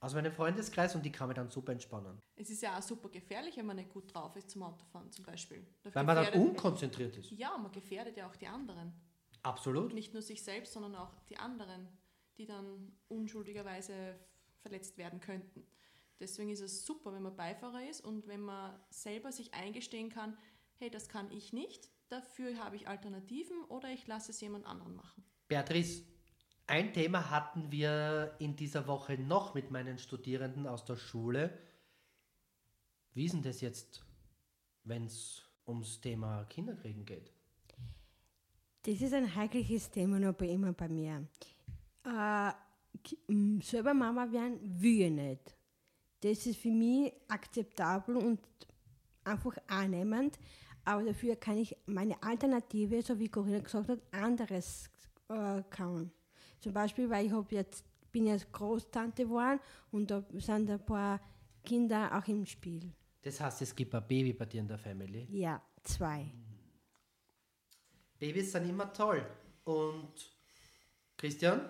aus 0.00 0.14
meinem 0.14 0.32
Freundeskreis 0.32 0.94
und 0.94 1.04
die 1.04 1.12
kann 1.12 1.28
mich 1.28 1.36
dann 1.36 1.50
super 1.50 1.72
entspannen. 1.72 2.20
Es 2.34 2.48
ist 2.48 2.62
ja 2.62 2.76
auch 2.76 2.82
super 2.82 3.10
gefährlich, 3.10 3.56
wenn 3.58 3.66
man 3.66 3.76
nicht 3.76 3.90
gut 3.90 4.12
drauf 4.12 4.34
ist 4.36 4.50
zum 4.50 4.62
Autofahren 4.62 5.12
zum 5.12 5.26
Beispiel. 5.26 5.66
Da 5.82 5.94
Weil 5.94 6.04
man 6.04 6.16
dann 6.16 6.32
unkonzentriert 6.34 7.16
ist. 7.18 7.30
Ja, 7.32 7.56
man 7.58 7.70
gefährdet 7.70 8.16
ja 8.16 8.26
auch 8.26 8.36
die 8.36 8.46
anderen. 8.46 8.92
Absolut. 9.42 9.92
Nicht 9.92 10.12
nur 10.12 10.22
sich 10.22 10.42
selbst, 10.42 10.72
sondern 10.72 10.96
auch 10.96 11.14
die 11.28 11.36
anderen, 11.36 11.88
die 12.38 12.46
dann 12.46 12.92
unschuldigerweise 13.08 14.18
verletzt 14.62 14.96
werden 14.96 15.20
könnten. 15.20 15.66
Deswegen 16.18 16.50
ist 16.50 16.60
es 16.60 16.84
super, 16.84 17.12
wenn 17.12 17.22
man 17.22 17.36
Beifahrer 17.36 17.88
ist 17.88 18.02
und 18.02 18.26
wenn 18.26 18.40
man 18.40 18.78
selber 18.90 19.32
sich 19.32 19.54
eingestehen 19.54 20.10
kann, 20.10 20.36
hey, 20.76 20.90
das 20.90 21.08
kann 21.08 21.30
ich 21.30 21.52
nicht, 21.52 21.90
dafür 22.08 22.58
habe 22.58 22.76
ich 22.76 22.88
Alternativen 22.88 23.64
oder 23.64 23.90
ich 23.90 24.06
lasse 24.06 24.32
es 24.32 24.40
jemand 24.40 24.66
anderen 24.66 24.94
machen. 24.94 25.24
Beatrice, 25.48 26.04
ein 26.70 26.92
Thema 26.92 27.30
hatten 27.30 27.70
wir 27.72 28.34
in 28.38 28.54
dieser 28.54 28.86
Woche 28.86 29.18
noch 29.18 29.54
mit 29.54 29.70
meinen 29.70 29.98
Studierenden 29.98 30.66
aus 30.66 30.84
der 30.84 30.96
Schule. 30.96 31.58
Wie 33.12 33.24
ist 33.24 33.34
denn 33.34 33.42
das 33.42 33.60
jetzt, 33.60 34.04
wenn 34.84 35.06
es 35.06 35.42
ums 35.66 36.00
Thema 36.00 36.44
Kinderkriegen 36.44 37.04
geht? 37.04 37.32
Das 38.82 39.00
ist 39.00 39.12
ein 39.12 39.34
heikles 39.34 39.90
Thema 39.90 40.20
noch 40.20 40.38
immer 40.38 40.72
bei 40.72 40.88
mir. 40.88 41.26
Äh, 42.04 42.52
selber 43.62 43.92
Mama 43.92 44.30
werden 44.30 44.60
will 44.80 45.02
ich 45.02 45.10
nicht. 45.10 45.56
Das 46.20 46.46
ist 46.46 46.60
für 46.60 46.70
mich 46.70 47.12
akzeptabel 47.28 48.16
und 48.16 48.40
einfach 49.24 49.56
annehmend. 49.66 50.38
Aber 50.84 51.02
dafür 51.02 51.36
kann 51.36 51.58
ich 51.58 51.76
meine 51.86 52.22
Alternative, 52.22 53.02
so 53.02 53.18
wie 53.18 53.28
Corinna 53.28 53.58
gesagt 53.58 53.88
hat, 53.88 54.00
anderes 54.12 54.88
äh, 55.28 55.62
kauen. 55.68 56.12
Zum 56.60 56.72
Beispiel, 56.72 57.08
weil 57.08 57.26
ich 57.26 57.32
hab 57.32 57.50
jetzt, 57.52 57.84
bin 58.12 58.26
jetzt 58.26 58.52
Großtante 58.52 59.24
geworden 59.24 59.60
und 59.90 60.10
da 60.10 60.22
sind 60.34 60.70
ein 60.70 60.84
paar 60.84 61.20
Kinder 61.64 62.10
auch 62.16 62.26
im 62.28 62.44
Spiel. 62.46 62.92
Das 63.22 63.40
heißt, 63.40 63.62
es 63.62 63.74
gibt 63.74 63.94
ein 63.94 64.06
Baby 64.06 64.32
bei 64.32 64.46
dir 64.46 64.60
in 64.60 64.68
der 64.68 64.78
Family. 64.78 65.26
Ja, 65.30 65.62
zwei. 65.82 66.32
Babys 68.18 68.52
sind 68.52 68.68
immer 68.68 68.92
toll. 68.92 69.24
Und 69.64 70.12
Christian, 71.16 71.60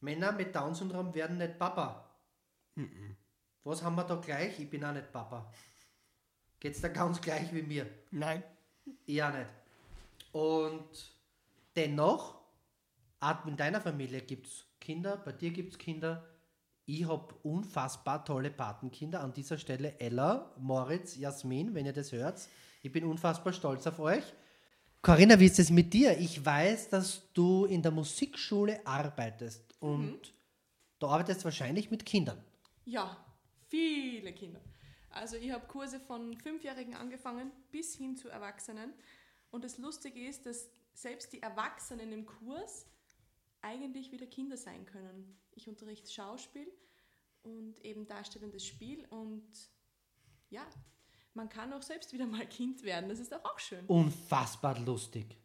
Männer 0.00 0.32
mit 0.32 0.54
Down-Syndrom 0.54 1.14
werden 1.14 1.38
nicht 1.38 1.58
Papa. 1.58 2.08
Was 3.64 3.82
haben 3.82 3.96
wir 3.96 4.04
da 4.04 4.16
gleich? 4.16 4.60
Ich 4.60 4.70
bin 4.70 4.84
auch 4.84 4.92
nicht 4.92 5.10
Papa. 5.12 5.52
Geht's 6.60 6.80
da 6.80 6.88
ganz 6.88 7.20
gleich 7.20 7.52
wie 7.52 7.62
mir? 7.62 7.86
nein, 8.10 8.42
Ich 9.06 9.22
auch 9.22 9.32
nicht. 9.32 9.50
Und 10.32 11.14
dennoch, 11.74 12.40
auch 13.26 13.46
in 13.46 13.56
deiner 13.56 13.80
Familie 13.80 14.20
gibt 14.20 14.46
es 14.46 14.64
Kinder, 14.80 15.16
bei 15.16 15.32
dir 15.32 15.50
gibt 15.50 15.72
es 15.72 15.78
Kinder. 15.78 16.24
Ich 16.84 17.06
habe 17.08 17.34
unfassbar 17.42 18.24
tolle 18.24 18.50
Patenkinder. 18.50 19.20
An 19.20 19.32
dieser 19.32 19.58
Stelle 19.58 19.98
Ella, 19.98 20.54
Moritz, 20.58 21.16
Jasmin, 21.16 21.74
wenn 21.74 21.86
ihr 21.86 21.92
das 21.92 22.12
hört. 22.12 22.48
Ich 22.82 22.92
bin 22.92 23.04
unfassbar 23.04 23.52
stolz 23.52 23.86
auf 23.86 23.98
euch. 23.98 24.22
Corinna, 25.02 25.38
wie 25.40 25.46
ist 25.46 25.58
es 25.58 25.70
mit 25.70 25.92
dir? 25.92 26.16
Ich 26.18 26.44
weiß, 26.44 26.90
dass 26.90 27.32
du 27.32 27.64
in 27.64 27.82
der 27.82 27.90
Musikschule 27.90 28.86
arbeitest 28.86 29.74
und 29.80 30.32
du 31.00 31.06
arbeitest 31.08 31.44
wahrscheinlich 31.44 31.90
mit 31.90 32.06
Kindern. 32.06 32.42
Ja, 32.84 33.16
viele 33.68 34.32
Kinder. 34.32 34.60
Also 35.10 35.36
ich 35.36 35.50
habe 35.50 35.66
Kurse 35.66 35.98
von 35.98 36.36
Fünfjährigen 36.36 36.94
angefangen 36.94 37.50
bis 37.72 37.96
hin 37.96 38.16
zu 38.16 38.28
Erwachsenen. 38.28 38.92
Und 39.50 39.64
das 39.64 39.78
Lustige 39.78 40.26
ist, 40.26 40.46
dass 40.46 40.68
selbst 40.92 41.32
die 41.32 41.42
Erwachsenen 41.42 42.12
im 42.12 42.26
Kurs 42.26 42.86
eigentlich 43.66 44.12
wieder 44.12 44.26
Kinder 44.26 44.56
sein 44.56 44.86
können. 44.86 45.36
Ich 45.50 45.68
unterrichte 45.68 46.10
Schauspiel 46.10 46.70
und 47.42 47.84
eben 47.84 48.06
darstellendes 48.06 48.64
Spiel 48.64 49.04
und 49.06 49.46
ja, 50.50 50.64
man 51.34 51.48
kann 51.48 51.72
auch 51.72 51.82
selbst 51.82 52.12
wieder 52.12 52.26
mal 52.26 52.46
Kind 52.46 52.82
werden. 52.82 53.08
Das 53.08 53.18
ist 53.18 53.32
doch 53.32 53.44
auch 53.44 53.58
schön. 53.58 53.84
unfassbar 53.86 54.78
lustig. 54.80 55.36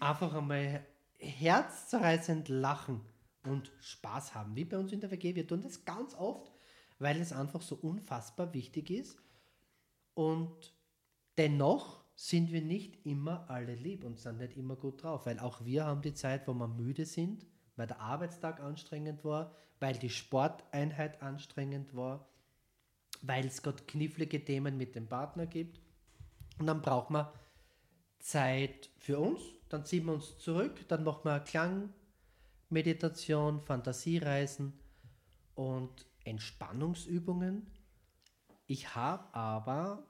Einfach 0.00 0.34
einmal 0.34 0.86
herzzerreißend 1.18 2.48
lachen 2.48 3.00
und 3.44 3.72
Spaß 3.80 4.34
haben, 4.34 4.54
wie 4.54 4.64
bei 4.64 4.76
uns 4.76 4.92
in 4.92 5.00
der 5.00 5.10
WG. 5.10 5.34
Wir 5.34 5.46
tun 5.46 5.62
das 5.62 5.84
ganz 5.84 6.14
oft, 6.14 6.52
weil 6.98 7.20
es 7.20 7.32
einfach 7.32 7.62
so 7.62 7.76
unfassbar 7.76 8.52
wichtig 8.52 8.90
ist. 8.90 9.18
Und 10.14 10.74
dennoch 11.38 12.04
sind 12.16 12.50
wir 12.50 12.62
nicht 12.62 13.06
immer 13.06 13.48
alle 13.48 13.76
lieb 13.76 14.02
und 14.02 14.18
sind 14.18 14.38
nicht 14.38 14.56
immer 14.56 14.74
gut 14.74 15.02
drauf, 15.02 15.26
weil 15.26 15.38
auch 15.38 15.64
wir 15.64 15.84
haben 15.84 16.02
die 16.02 16.14
Zeit, 16.14 16.48
wo 16.48 16.54
wir 16.54 16.66
müde 16.66 17.06
sind, 17.06 17.46
weil 17.76 17.86
der 17.86 18.00
Arbeitstag 18.00 18.60
anstrengend 18.60 19.24
war, 19.24 19.54
weil 19.78 19.94
die 19.94 20.10
Sporteinheit 20.10 21.22
anstrengend 21.22 21.94
war, 21.94 22.28
weil 23.22 23.46
es 23.46 23.62
gerade 23.62 23.84
knifflige 23.84 24.44
Themen 24.44 24.76
mit 24.76 24.96
dem 24.96 25.06
Partner 25.06 25.46
gibt. 25.46 25.80
Und 26.58 26.66
dann 26.66 26.82
braucht 26.82 27.10
man 27.10 27.28
Zeit 28.18 28.90
für 28.96 29.20
uns 29.20 29.40
dann 29.68 29.84
ziehen 29.84 30.06
wir 30.06 30.14
uns 30.14 30.38
zurück, 30.38 30.88
dann 30.88 31.04
machen 31.04 31.24
wir 31.24 31.38
Klangmeditation, 31.40 33.60
Fantasiereisen 33.62 34.72
und 35.54 36.06
Entspannungsübungen. 36.24 37.66
Ich 38.66 38.94
habe 38.94 39.34
aber 39.34 40.06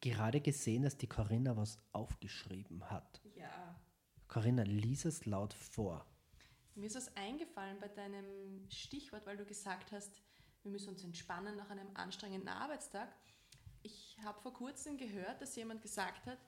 gerade 0.00 0.40
gesehen, 0.40 0.82
dass 0.82 0.96
die 0.96 1.08
Corinna 1.08 1.56
was 1.56 1.78
aufgeschrieben 1.92 2.88
hat. 2.90 3.20
Ja. 3.34 3.80
Corinna, 4.28 4.62
lies 4.62 5.04
es 5.04 5.26
laut 5.26 5.54
vor. 5.54 6.06
Mir 6.74 6.86
ist 6.86 6.96
was 6.96 7.16
eingefallen 7.16 7.78
bei 7.80 7.88
deinem 7.88 8.68
Stichwort, 8.70 9.26
weil 9.26 9.36
du 9.36 9.44
gesagt 9.44 9.92
hast, 9.92 10.20
wir 10.62 10.70
müssen 10.70 10.90
uns 10.90 11.04
entspannen 11.04 11.56
nach 11.56 11.70
einem 11.70 11.88
anstrengenden 11.94 12.48
Arbeitstag. 12.48 13.14
Ich 13.82 14.18
habe 14.22 14.40
vor 14.40 14.52
kurzem 14.52 14.98
gehört, 14.98 15.40
dass 15.40 15.56
jemand 15.56 15.80
gesagt 15.80 16.26
hat, 16.26 16.38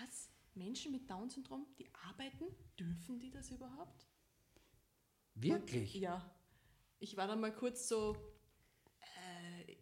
was? 0.00 0.30
Menschen 0.54 0.92
mit 0.92 1.08
Down-Syndrom, 1.10 1.66
die 1.78 1.86
arbeiten? 2.08 2.46
Dürfen 2.78 3.20
die 3.20 3.30
das 3.30 3.50
überhaupt? 3.50 4.06
Wirklich? 5.34 5.94
Ja. 5.94 6.34
Ich 6.98 7.16
war 7.16 7.26
dann 7.26 7.40
mal 7.40 7.54
kurz 7.54 7.88
so, 7.88 8.16
äh, 9.00 9.76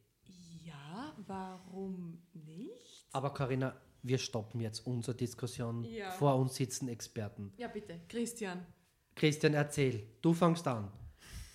ja, 0.64 1.14
warum 1.26 2.26
nicht? 2.32 3.03
Aber 3.14 3.33
Corinna, 3.33 3.80
wir 4.02 4.18
stoppen 4.18 4.61
jetzt 4.61 4.85
unsere 4.87 5.16
Diskussion. 5.16 5.85
Ja. 5.85 6.11
Vor 6.11 6.35
uns 6.35 6.56
sitzen 6.56 6.88
Experten. 6.88 7.52
Ja, 7.56 7.68
bitte, 7.68 8.00
Christian. 8.09 8.66
Christian, 9.14 9.54
erzähl. 9.54 10.09
Du 10.21 10.35
fängst 10.35 10.66
an. 10.66 10.90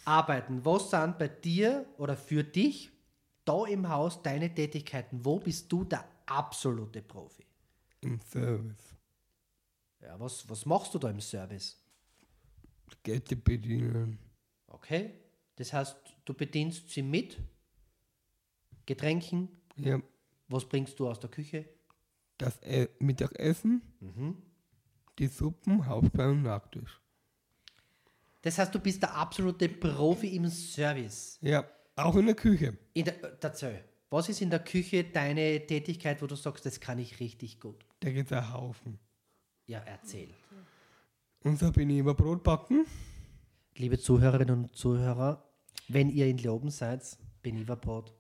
Arbeiten. 0.05 0.63
Was 0.63 0.89
sind 0.89 1.19
bei 1.19 1.27
dir 1.27 1.85
oder 1.97 2.15
für 2.15 2.45
dich 2.45 2.91
da 3.43 3.65
im 3.65 3.89
Haus 3.89 4.23
deine 4.23 4.53
Tätigkeiten? 4.53 5.23
Wo 5.25 5.37
bist 5.37 5.69
du 5.69 5.83
der 5.83 6.05
absolute 6.27 7.01
Profi? 7.01 7.45
Im 7.99 8.21
Service. 8.21 8.95
Ja, 10.01 10.17
was, 10.17 10.49
was 10.49 10.65
machst 10.65 10.93
du 10.93 10.97
da 10.97 11.09
im 11.09 11.19
Service? 11.19 11.77
Gäste 13.03 13.35
bedienen. 13.35 14.17
Okay. 14.67 15.13
Das 15.57 15.73
heißt, 15.73 15.97
du 16.23 16.33
bedienst 16.33 16.89
sie 16.89 17.03
mit 17.03 17.37
Getränken. 18.85 19.49
Ja, 19.75 20.01
Was 20.49 20.65
bringst 20.67 20.99
du 20.99 21.07
aus 21.07 21.19
der 21.19 21.29
Küche? 21.29 21.65
das 22.37 22.57
e 22.63 22.87
Mittagessen, 22.99 23.81
Mhm. 23.99 24.37
die 25.17 25.27
Suppen, 25.27 25.85
Hauptbein 25.85 26.29
und 26.29 26.43
Nachtisch. 26.43 27.01
Das 28.41 28.57
heißt, 28.57 28.73
du 28.73 28.79
bist 28.79 29.01
der 29.01 29.13
absolute 29.13 29.67
Profi 29.67 30.35
im 30.37 30.47
Service. 30.47 31.37
Ja, 31.41 31.65
auch 31.97 32.15
in 32.15 32.27
der 32.27 32.35
Küche. 32.35 32.77
In 32.93 33.03
der, 33.03 33.21
äh, 33.21 33.35
erzähl, 33.41 33.83
was 34.09 34.29
ist 34.29 34.41
in 34.41 34.49
der 34.49 34.59
Küche 34.63 35.03
deine 35.03 35.65
Tätigkeit, 35.67 36.21
wo 36.21 36.27
du 36.27 36.35
sagst, 36.35 36.65
das 36.65 36.79
kann 36.79 36.97
ich 36.97 37.19
richtig 37.19 37.59
gut? 37.59 37.85
Da 37.99 38.09
gibt 38.09 38.31
es 38.31 38.37
einen 38.37 38.53
Haufen. 38.53 38.97
Ja, 39.67 39.79
erzähl. 39.79 40.29
Unser 41.43 41.71
Benehmen 41.73 42.15
Brot 42.15 42.41
backen. 42.43 42.85
Liebe 43.75 43.99
Zuhörerinnen 43.99 44.63
und 44.63 44.75
Zuhörer, 44.77 45.43
wenn 45.89 46.09
ihr 46.09 46.27
in 46.27 46.37
Loben 46.37 46.69
seid, 46.71 47.17
Beniva 47.41 47.75
Brot. 47.75 48.13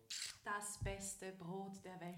Das 0.59 0.77
beste 0.79 1.31
Brot 1.31 1.79
der 1.85 1.97
Welt. 2.01 2.17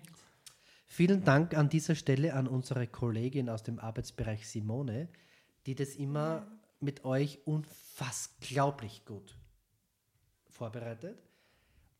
Vielen 0.87 1.23
Dank 1.23 1.55
an 1.55 1.69
dieser 1.69 1.93
Stelle 1.93 2.33
an 2.33 2.47
unsere 2.47 2.87
Kollegin 2.87 3.49
aus 3.49 3.61
dem 3.61 3.77
Arbeitsbereich 3.77 4.49
Simone, 4.49 5.09
die 5.67 5.75
das 5.75 5.89
immer 5.95 6.47
mit 6.79 7.05
euch 7.05 7.45
unfassglaublich 7.45 9.05
gut 9.05 9.37
vorbereitet. 10.49 11.21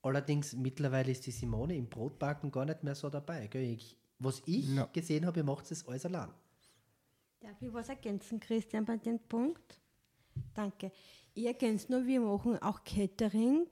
Allerdings 0.01 0.53
mittlerweile 0.53 1.12
ist 1.12 1.27
die 1.27 1.31
Simone 1.31 1.75
im 1.75 1.88
Brotbacken 1.88 2.50
gar 2.50 2.65
nicht 2.65 2.81
mehr 2.81 2.95
so 2.95 3.12
dabei. 3.12 3.48
Ich, 3.53 3.95
was 4.17 4.41
ich 4.48 4.67
Ja. 4.67 4.86
gesehen 4.91 5.27
habe, 5.27 5.41
ihr 5.41 5.43
macht 5.43 5.69
es 5.69 5.88
alles 5.88 6.07
allein. 6.07 6.31
Darf 7.39 7.62
ich 7.62 7.71
was 7.71 7.88
ergänzen, 7.89 8.39
Christian, 8.39 8.83
bei 8.83 8.98
dem 8.98 9.19
Punkt? 9.19 9.79
Danke. 10.55 10.91
Ich 11.36 11.45
ergänze 11.45 11.92
nur, 11.92 12.07
wir 12.07 12.20
machen 12.20 12.57
auch 12.63 12.83
Catering 12.83 13.68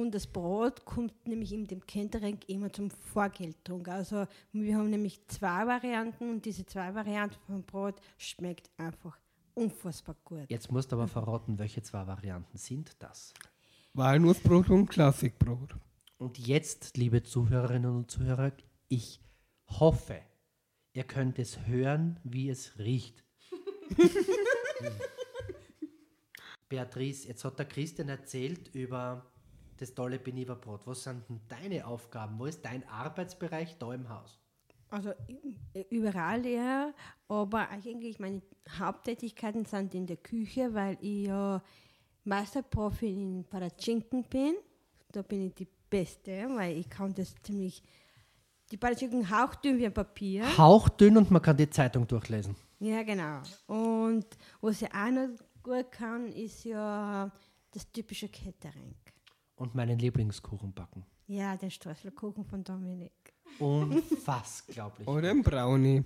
und 0.00 0.12
das 0.14 0.26
Brot 0.26 0.84
kommt 0.84 1.26
nämlich 1.26 1.52
in 1.52 1.66
dem 1.66 1.84
Catering 1.86 2.38
immer 2.46 2.72
zum 2.72 2.90
Vorgeltung. 2.90 3.86
Also 3.86 4.26
wir 4.52 4.76
haben 4.76 4.90
nämlich 4.90 5.26
zwei 5.28 5.66
Varianten 5.66 6.30
und 6.30 6.44
diese 6.44 6.66
zwei 6.66 6.94
Varianten 6.94 7.38
vom 7.46 7.62
Brot 7.62 7.94
schmeckt 8.18 8.70
einfach 8.76 9.18
unfassbar 9.54 10.16
gut. 10.24 10.46
Jetzt 10.48 10.72
musst 10.72 10.92
du 10.92 10.96
aber 10.96 11.08
verraten, 11.08 11.58
welche 11.58 11.82
zwei 11.82 12.06
Varianten 12.06 12.56
sind 12.56 12.90
das. 12.98 13.34
Walnussbrot 13.94 14.70
und 14.70 14.86
Klassikbrot. 14.86 15.76
Und 16.16 16.38
jetzt, 16.38 16.96
liebe 16.96 17.22
Zuhörerinnen 17.22 17.94
und 17.94 18.10
Zuhörer, 18.10 18.52
ich 18.88 19.20
hoffe, 19.66 20.20
ihr 20.92 21.04
könnt 21.04 21.38
es 21.38 21.66
hören, 21.66 22.18
wie 22.24 22.48
es 22.48 22.78
riecht. 22.78 23.22
Beatrice, 26.68 27.28
jetzt 27.28 27.44
hat 27.44 27.58
der 27.58 27.66
Christian 27.66 28.08
erzählt 28.08 28.74
über 28.74 29.31
das 29.78 29.94
tolle 29.94 30.18
Beniva-Brot. 30.18 30.86
Was 30.86 31.04
sind 31.04 31.28
denn 31.28 31.40
deine 31.48 31.86
Aufgaben? 31.86 32.38
Wo 32.38 32.46
ist 32.46 32.64
dein 32.64 32.86
Arbeitsbereich 32.88 33.76
da 33.78 33.92
im 33.94 34.08
Haus? 34.08 34.38
Also 34.90 35.12
überall 35.90 36.44
eher, 36.44 36.92
aber 37.26 37.70
eigentlich 37.70 38.18
meine 38.18 38.42
Haupttätigkeiten 38.78 39.64
sind 39.64 39.94
in 39.94 40.06
der 40.06 40.18
Küche, 40.18 40.74
weil 40.74 40.98
ich 41.00 41.28
ja 41.28 41.62
Meisterprofi 42.24 43.10
in 43.10 43.44
Paratschinken 43.48 44.24
bin. 44.24 44.54
Da 45.10 45.22
bin 45.22 45.46
ich 45.46 45.54
die 45.54 45.68
Beste, 45.88 46.46
weil 46.54 46.76
ich 46.76 46.88
kann 46.88 47.14
das 47.14 47.34
ziemlich... 47.42 47.82
Die 48.70 48.76
Paratschinken 48.76 49.28
hauchdünn 49.30 49.78
wie 49.78 49.86
ein 49.86 49.94
Papier. 49.94 50.58
Hauchdünn 50.58 51.16
und 51.16 51.30
man 51.30 51.42
kann 51.42 51.56
die 51.56 51.68
Zeitung 51.68 52.06
durchlesen. 52.06 52.54
Ja, 52.78 53.02
genau. 53.02 53.42
Und 53.66 54.26
was 54.60 54.82
ich 54.82 54.94
auch 54.94 55.10
noch 55.10 55.28
gut 55.62 55.90
kann, 55.92 56.32
ist 56.32 56.64
ja 56.64 57.30
das 57.70 57.90
typische 57.92 58.28
Catering. 58.28 58.94
Und 59.62 59.76
meinen 59.76 59.96
Lieblingskuchen 59.96 60.72
backen. 60.72 61.06
Ja, 61.28 61.56
den 61.56 61.70
Streuselkuchen 61.70 62.44
von 62.44 62.64
Dominik. 62.64 63.12
Unfassglaublich. 63.60 65.06
Oder 65.06 65.30
ein 65.30 65.42
Brownie. 65.42 66.02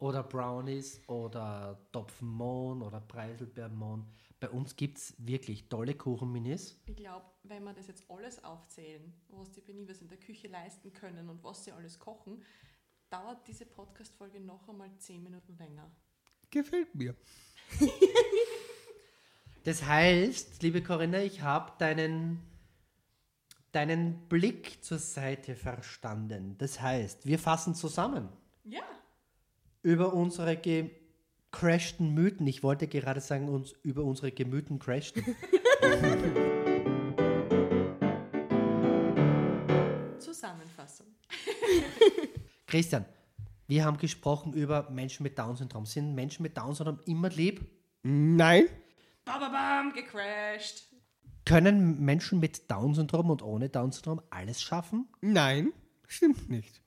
oder 0.00 0.24
Brownies 0.24 1.00
oder 1.06 1.78
Topfenmohn 1.92 2.82
oder 2.82 3.00
Preiselbeermohn. 3.00 4.04
Bei 4.40 4.50
uns 4.50 4.74
gibt 4.74 4.98
es 4.98 5.14
wirklich 5.18 5.68
tolle 5.68 5.94
Kuchenminis. 5.94 6.80
Ich 6.86 6.96
glaube, 6.96 7.24
wenn 7.44 7.62
wir 7.62 7.72
das 7.72 7.86
jetzt 7.86 8.04
alles 8.10 8.42
aufzählen, 8.42 9.12
was 9.28 9.52
die 9.52 9.60
Benivers 9.60 10.00
in 10.02 10.08
der 10.08 10.18
Küche 10.18 10.48
leisten 10.48 10.92
können 10.92 11.28
und 11.28 11.42
was 11.44 11.64
sie 11.64 11.70
alles 11.72 12.00
kochen, 12.00 12.42
dauert 13.10 13.46
diese 13.46 13.64
Podcast-Folge 13.64 14.40
noch 14.40 14.68
einmal 14.68 14.90
10 14.98 15.22
Minuten 15.22 15.56
länger. 15.56 15.88
Gefällt 16.50 16.92
mir. 16.96 17.14
Das 19.64 19.84
heißt, 19.84 20.62
liebe 20.62 20.82
Corinna, 20.82 21.18
ich 21.22 21.42
habe 21.42 21.72
deinen, 21.78 22.40
deinen 23.72 24.28
Blick 24.28 24.82
zur 24.82 24.98
Seite 24.98 25.54
verstanden. 25.54 26.56
Das 26.58 26.80
heißt, 26.80 27.26
wir 27.26 27.38
fassen 27.38 27.74
zusammen 27.74 28.28
Ja, 28.64 28.82
über 29.82 30.14
unsere 30.14 30.56
gecrashten 30.56 32.14
Mythen. 32.14 32.46
Ich 32.46 32.62
wollte 32.62 32.88
gerade 32.88 33.20
sagen, 33.20 33.48
uns 33.48 33.72
über 33.82 34.04
unsere 34.04 34.32
Gemüten 34.32 34.78
crashten. 34.78 35.24
Zusammenfassung. 40.18 41.06
Christian, 42.66 43.04
wir 43.66 43.84
haben 43.84 43.98
gesprochen 43.98 44.52
über 44.52 44.88
Menschen 44.90 45.22
mit 45.22 45.38
Down-Syndrom. 45.38 45.86
Sind 45.86 46.14
Menschen 46.14 46.42
mit 46.42 46.56
Down-Syndrom 46.56 47.00
immer 47.06 47.28
lieb? 47.28 47.66
Nein, 48.02 48.68
Bababam, 49.28 49.92
gecrashed. 49.92 50.87
Können 51.48 52.04
Menschen 52.04 52.40
mit 52.40 52.70
Down-Syndrom 52.70 53.30
und 53.30 53.42
ohne 53.42 53.70
Down-Syndrom 53.70 54.20
alles 54.28 54.60
schaffen? 54.60 55.08
nein, 55.22 55.72
stimmt 56.06 56.50
nicht. 56.50 56.82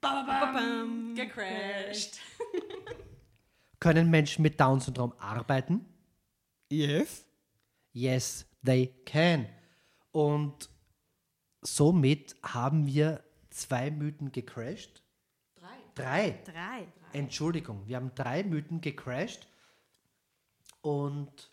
Bababam, 0.00 1.14
gecrashed. 1.14 2.18
Können 3.80 4.08
Menschen 4.08 4.40
mit 4.40 4.58
Down-Syndrom 4.58 5.12
arbeiten? 5.18 5.84
Yes, 6.70 7.26
Yes, 7.92 8.46
they 8.62 8.88
can. 9.06 9.46
Und 10.12 10.68
somit 11.62 12.36
haben 12.42 12.86
wir 12.86 13.22
zwei 13.48 13.90
Mythen 13.90 14.32
gecrashed. 14.32 15.02
Drei. 15.54 15.76
Drei. 15.94 16.38
Drei. 16.44 16.88
Entschuldigung, 17.12 17.86
wir 17.86 17.96
haben 17.96 18.12
drei 18.14 18.44
Mythen 18.44 18.82
gecrashed 18.82 19.46
und 20.82 21.50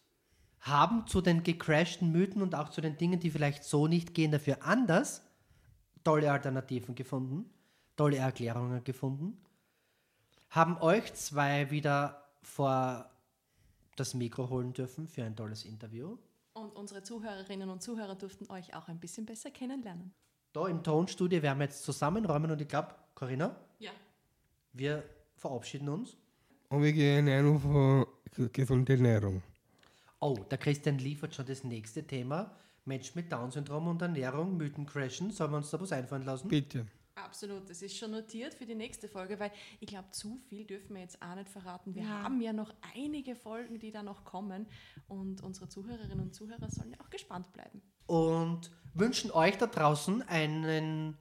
haben 0.64 1.06
zu 1.08 1.22
den 1.22 1.44
gecrashten 1.44 2.12
Mythen 2.12 2.42
und 2.42 2.56
auch 2.56 2.70
zu 2.70 2.82
den 2.82 2.98
Dingen, 2.98 3.20
die 3.20 3.30
vielleicht 3.30 3.64
so 3.64 3.88
nicht 3.88 4.14
gehen, 4.14 4.32
dafür 4.32 4.64
anders 4.64 5.22
tolle 6.04 6.32
Alternativen 6.32 6.96
gefunden, 6.96 7.50
tolle 7.96 8.18
Erklärungen 8.18 8.84
gefunden, 8.84 9.38
haben 10.50 10.78
euch 10.78 11.14
zwei 11.14 11.70
wieder 11.72 12.24
vor 12.42 13.10
das 13.96 14.14
Mikro 14.14 14.50
holen 14.50 14.74
dürfen 14.74 15.08
für 15.08 15.24
ein 15.24 15.36
tolles 15.36 15.66
Interview. 15.66 16.18
Und 16.54 16.76
unsere 16.76 17.04
Zuhörerinnen 17.04 17.70
und 17.70 17.82
Zuhörer 17.82 18.16
durften 18.16 18.50
euch 18.52 18.74
auch 18.76 18.88
ein 18.88 19.00
bisschen 19.00 19.26
besser 19.26 19.52
kennenlernen. 19.52 20.14
Da 20.52 20.68
im 20.68 20.84
Tonstudio 20.84 21.42
werden 21.42 21.60
wir 21.60 21.66
jetzt 21.66 21.84
zusammenräumen 21.84 22.52
und 22.52 22.62
ich 22.62 22.68
glaube, 22.68 22.94
Corinna, 23.16 23.56
Ja. 23.80 23.92
wir 24.74 25.04
verabschieden 25.36 25.90
uns. 25.90 26.16
Und 26.70 26.84
wir 26.84 26.94
gehen 26.94 27.28
einfach 27.28 27.62
von 27.62 28.06
ge- 28.36 28.50
gesunde 28.52 28.94
Ernährung. 28.94 29.42
Oh, 30.26 30.38
der 30.50 30.58
Christian 30.58 31.00
liefert 31.00 31.36
schon 31.36 31.46
das 31.46 31.66
nächste 31.66 32.08
Thema. 32.08 32.56
Mensch 32.86 33.14
mit 33.14 33.30
Down-Syndrom 33.30 33.88
und 33.88 34.02
Ernährung, 34.02 34.56
Mythen 34.56 34.86
crashen. 34.86 35.32
Sollen 35.32 35.52
wir 35.52 35.58
uns 35.58 35.70
da 35.70 35.82
was 35.82 35.92
einfallen 35.92 36.24
lassen? 36.24 36.48
Bitte. 36.48 36.86
Absolut, 37.16 37.70
das 37.70 37.82
ist 37.82 37.98
schon 37.98 38.12
notiert 38.12 38.54
für 38.54 38.66
die 38.66 38.74
nächste 38.74 39.08
Folge, 39.10 39.38
weil 39.40 39.52
ich 39.82 39.88
glaube, 39.88 40.10
zu 40.12 40.38
viel 40.48 40.66
dürfen 40.66 40.96
wir 40.96 41.02
jetzt 41.02 41.22
auch 41.22 41.36
nicht 41.36 41.50
verraten. 41.50 41.94
Wir 41.94 42.04
Ja. 42.04 42.24
haben 42.24 42.40
ja 42.42 42.54
noch 42.54 42.74
einige 42.96 43.36
Folgen, 43.36 43.80
die 43.80 43.92
da 43.92 44.02
noch 44.02 44.24
kommen 44.24 44.66
und 45.08 45.42
unsere 45.44 45.68
Zuhörerinnen 45.68 46.22
und 46.22 46.34
Zuhörer 46.34 46.70
sollen 46.70 46.92
ja 46.92 46.98
auch 47.02 47.10
gespannt 47.10 47.52
bleiben. 47.54 47.82
und 48.08 48.72
wünschen 48.94 49.30
euch 49.32 49.58
da 49.58 49.68
draußen 49.68 50.22
einen 50.24 51.18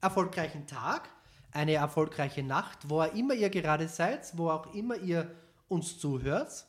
erfolgreichen 0.00 0.66
Tag, 0.66 1.08
eine 1.52 1.74
erfolgreiche 1.74 2.42
Nacht, 2.42 2.88
wo 2.90 3.00
auch 3.02 3.14
immer 3.14 3.34
ihr 3.34 3.50
gerade 3.50 3.88
seid, 3.88 4.36
wo 4.38 4.50
auch 4.50 4.72
immer 4.74 4.96
ihr 4.96 5.34
uns 5.68 5.98
zuhört. 5.98 6.66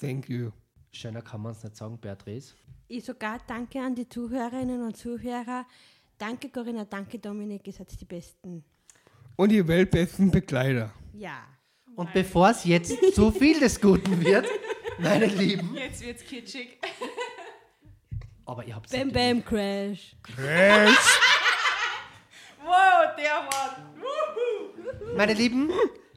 Thank 0.00 0.28
you. 0.28 0.50
Schöner 0.94 1.22
kann 1.22 1.40
man 1.42 1.52
es 1.52 1.62
nicht 1.62 1.76
sagen, 1.76 1.98
Beatrice. 1.98 2.54
Ich 2.88 3.04
sogar 3.04 3.38
danke 3.46 3.80
an 3.80 3.94
die 3.94 4.08
Zuhörerinnen 4.08 4.82
und 4.82 4.96
Zuhörer. 4.96 5.66
Danke 6.18 6.48
Corinna, 6.50 6.84
danke 6.84 7.18
Dominik, 7.18 7.66
ihr 7.66 7.72
seid 7.72 8.00
die 8.00 8.04
Besten. 8.04 8.64
Und 9.36 9.48
die 9.50 9.66
weltbesten 9.66 10.30
Begleiter. 10.30 10.92
Ja. 11.12 11.42
Und 11.96 12.12
bevor 12.12 12.50
es 12.50 12.64
jetzt 12.64 12.94
zu 13.14 13.30
viel 13.32 13.58
des 13.58 13.80
Guten 13.80 14.20
wird, 14.20 14.46
meine 14.98 15.26
Lieben, 15.26 15.74
Jetzt 15.74 16.04
wird's 16.04 16.24
kitschig. 16.24 16.78
aber 18.44 18.64
ihr 18.64 18.74
habt 18.76 18.90
Bam 18.90 19.10
Bam 19.10 19.44
Crash. 19.44 20.16
Crash! 20.22 20.96
Wow, 22.66 23.14
der 23.18 23.44
Wort. 23.44 25.16
Meine 25.18 25.34
Lieben, 25.34 25.70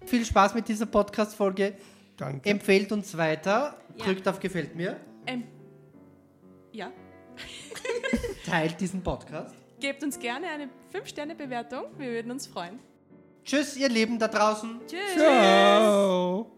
viel 0.05 0.23
Spaß 0.25 0.53
mit 0.53 0.65
dieser 0.69 0.85
Podcast-Folge. 0.85 1.77
Danke. 2.17 2.49
Empfehlt 2.49 2.91
uns 2.91 3.15
weiter, 3.17 3.77
Ja. 3.95 4.05
drückt 4.05 4.27
auf 4.27 4.39
Gefällt 4.39 4.75
mir, 4.75 4.99
Ähm, 5.25 5.43
ja, 6.71 6.91
teilt 8.45 8.79
diesen 8.81 9.03
Podcast. 9.03 9.55
gebt 9.79 10.03
uns 10.03 10.17
gerne 10.19 10.47
eine 10.47 10.69
5-Sterne-Bewertung. 10.93 11.83
Wir 11.97 12.09
würden 12.11 12.31
uns 12.31 12.47
freuen. 12.47 12.79
Tschüss, 13.43 13.77
ihr 13.77 13.89
Lieben 13.89 14.17
da 14.19 14.27
draußen. 14.27 14.81
Tschüss. 14.87 15.13
Ciao. 15.15 16.56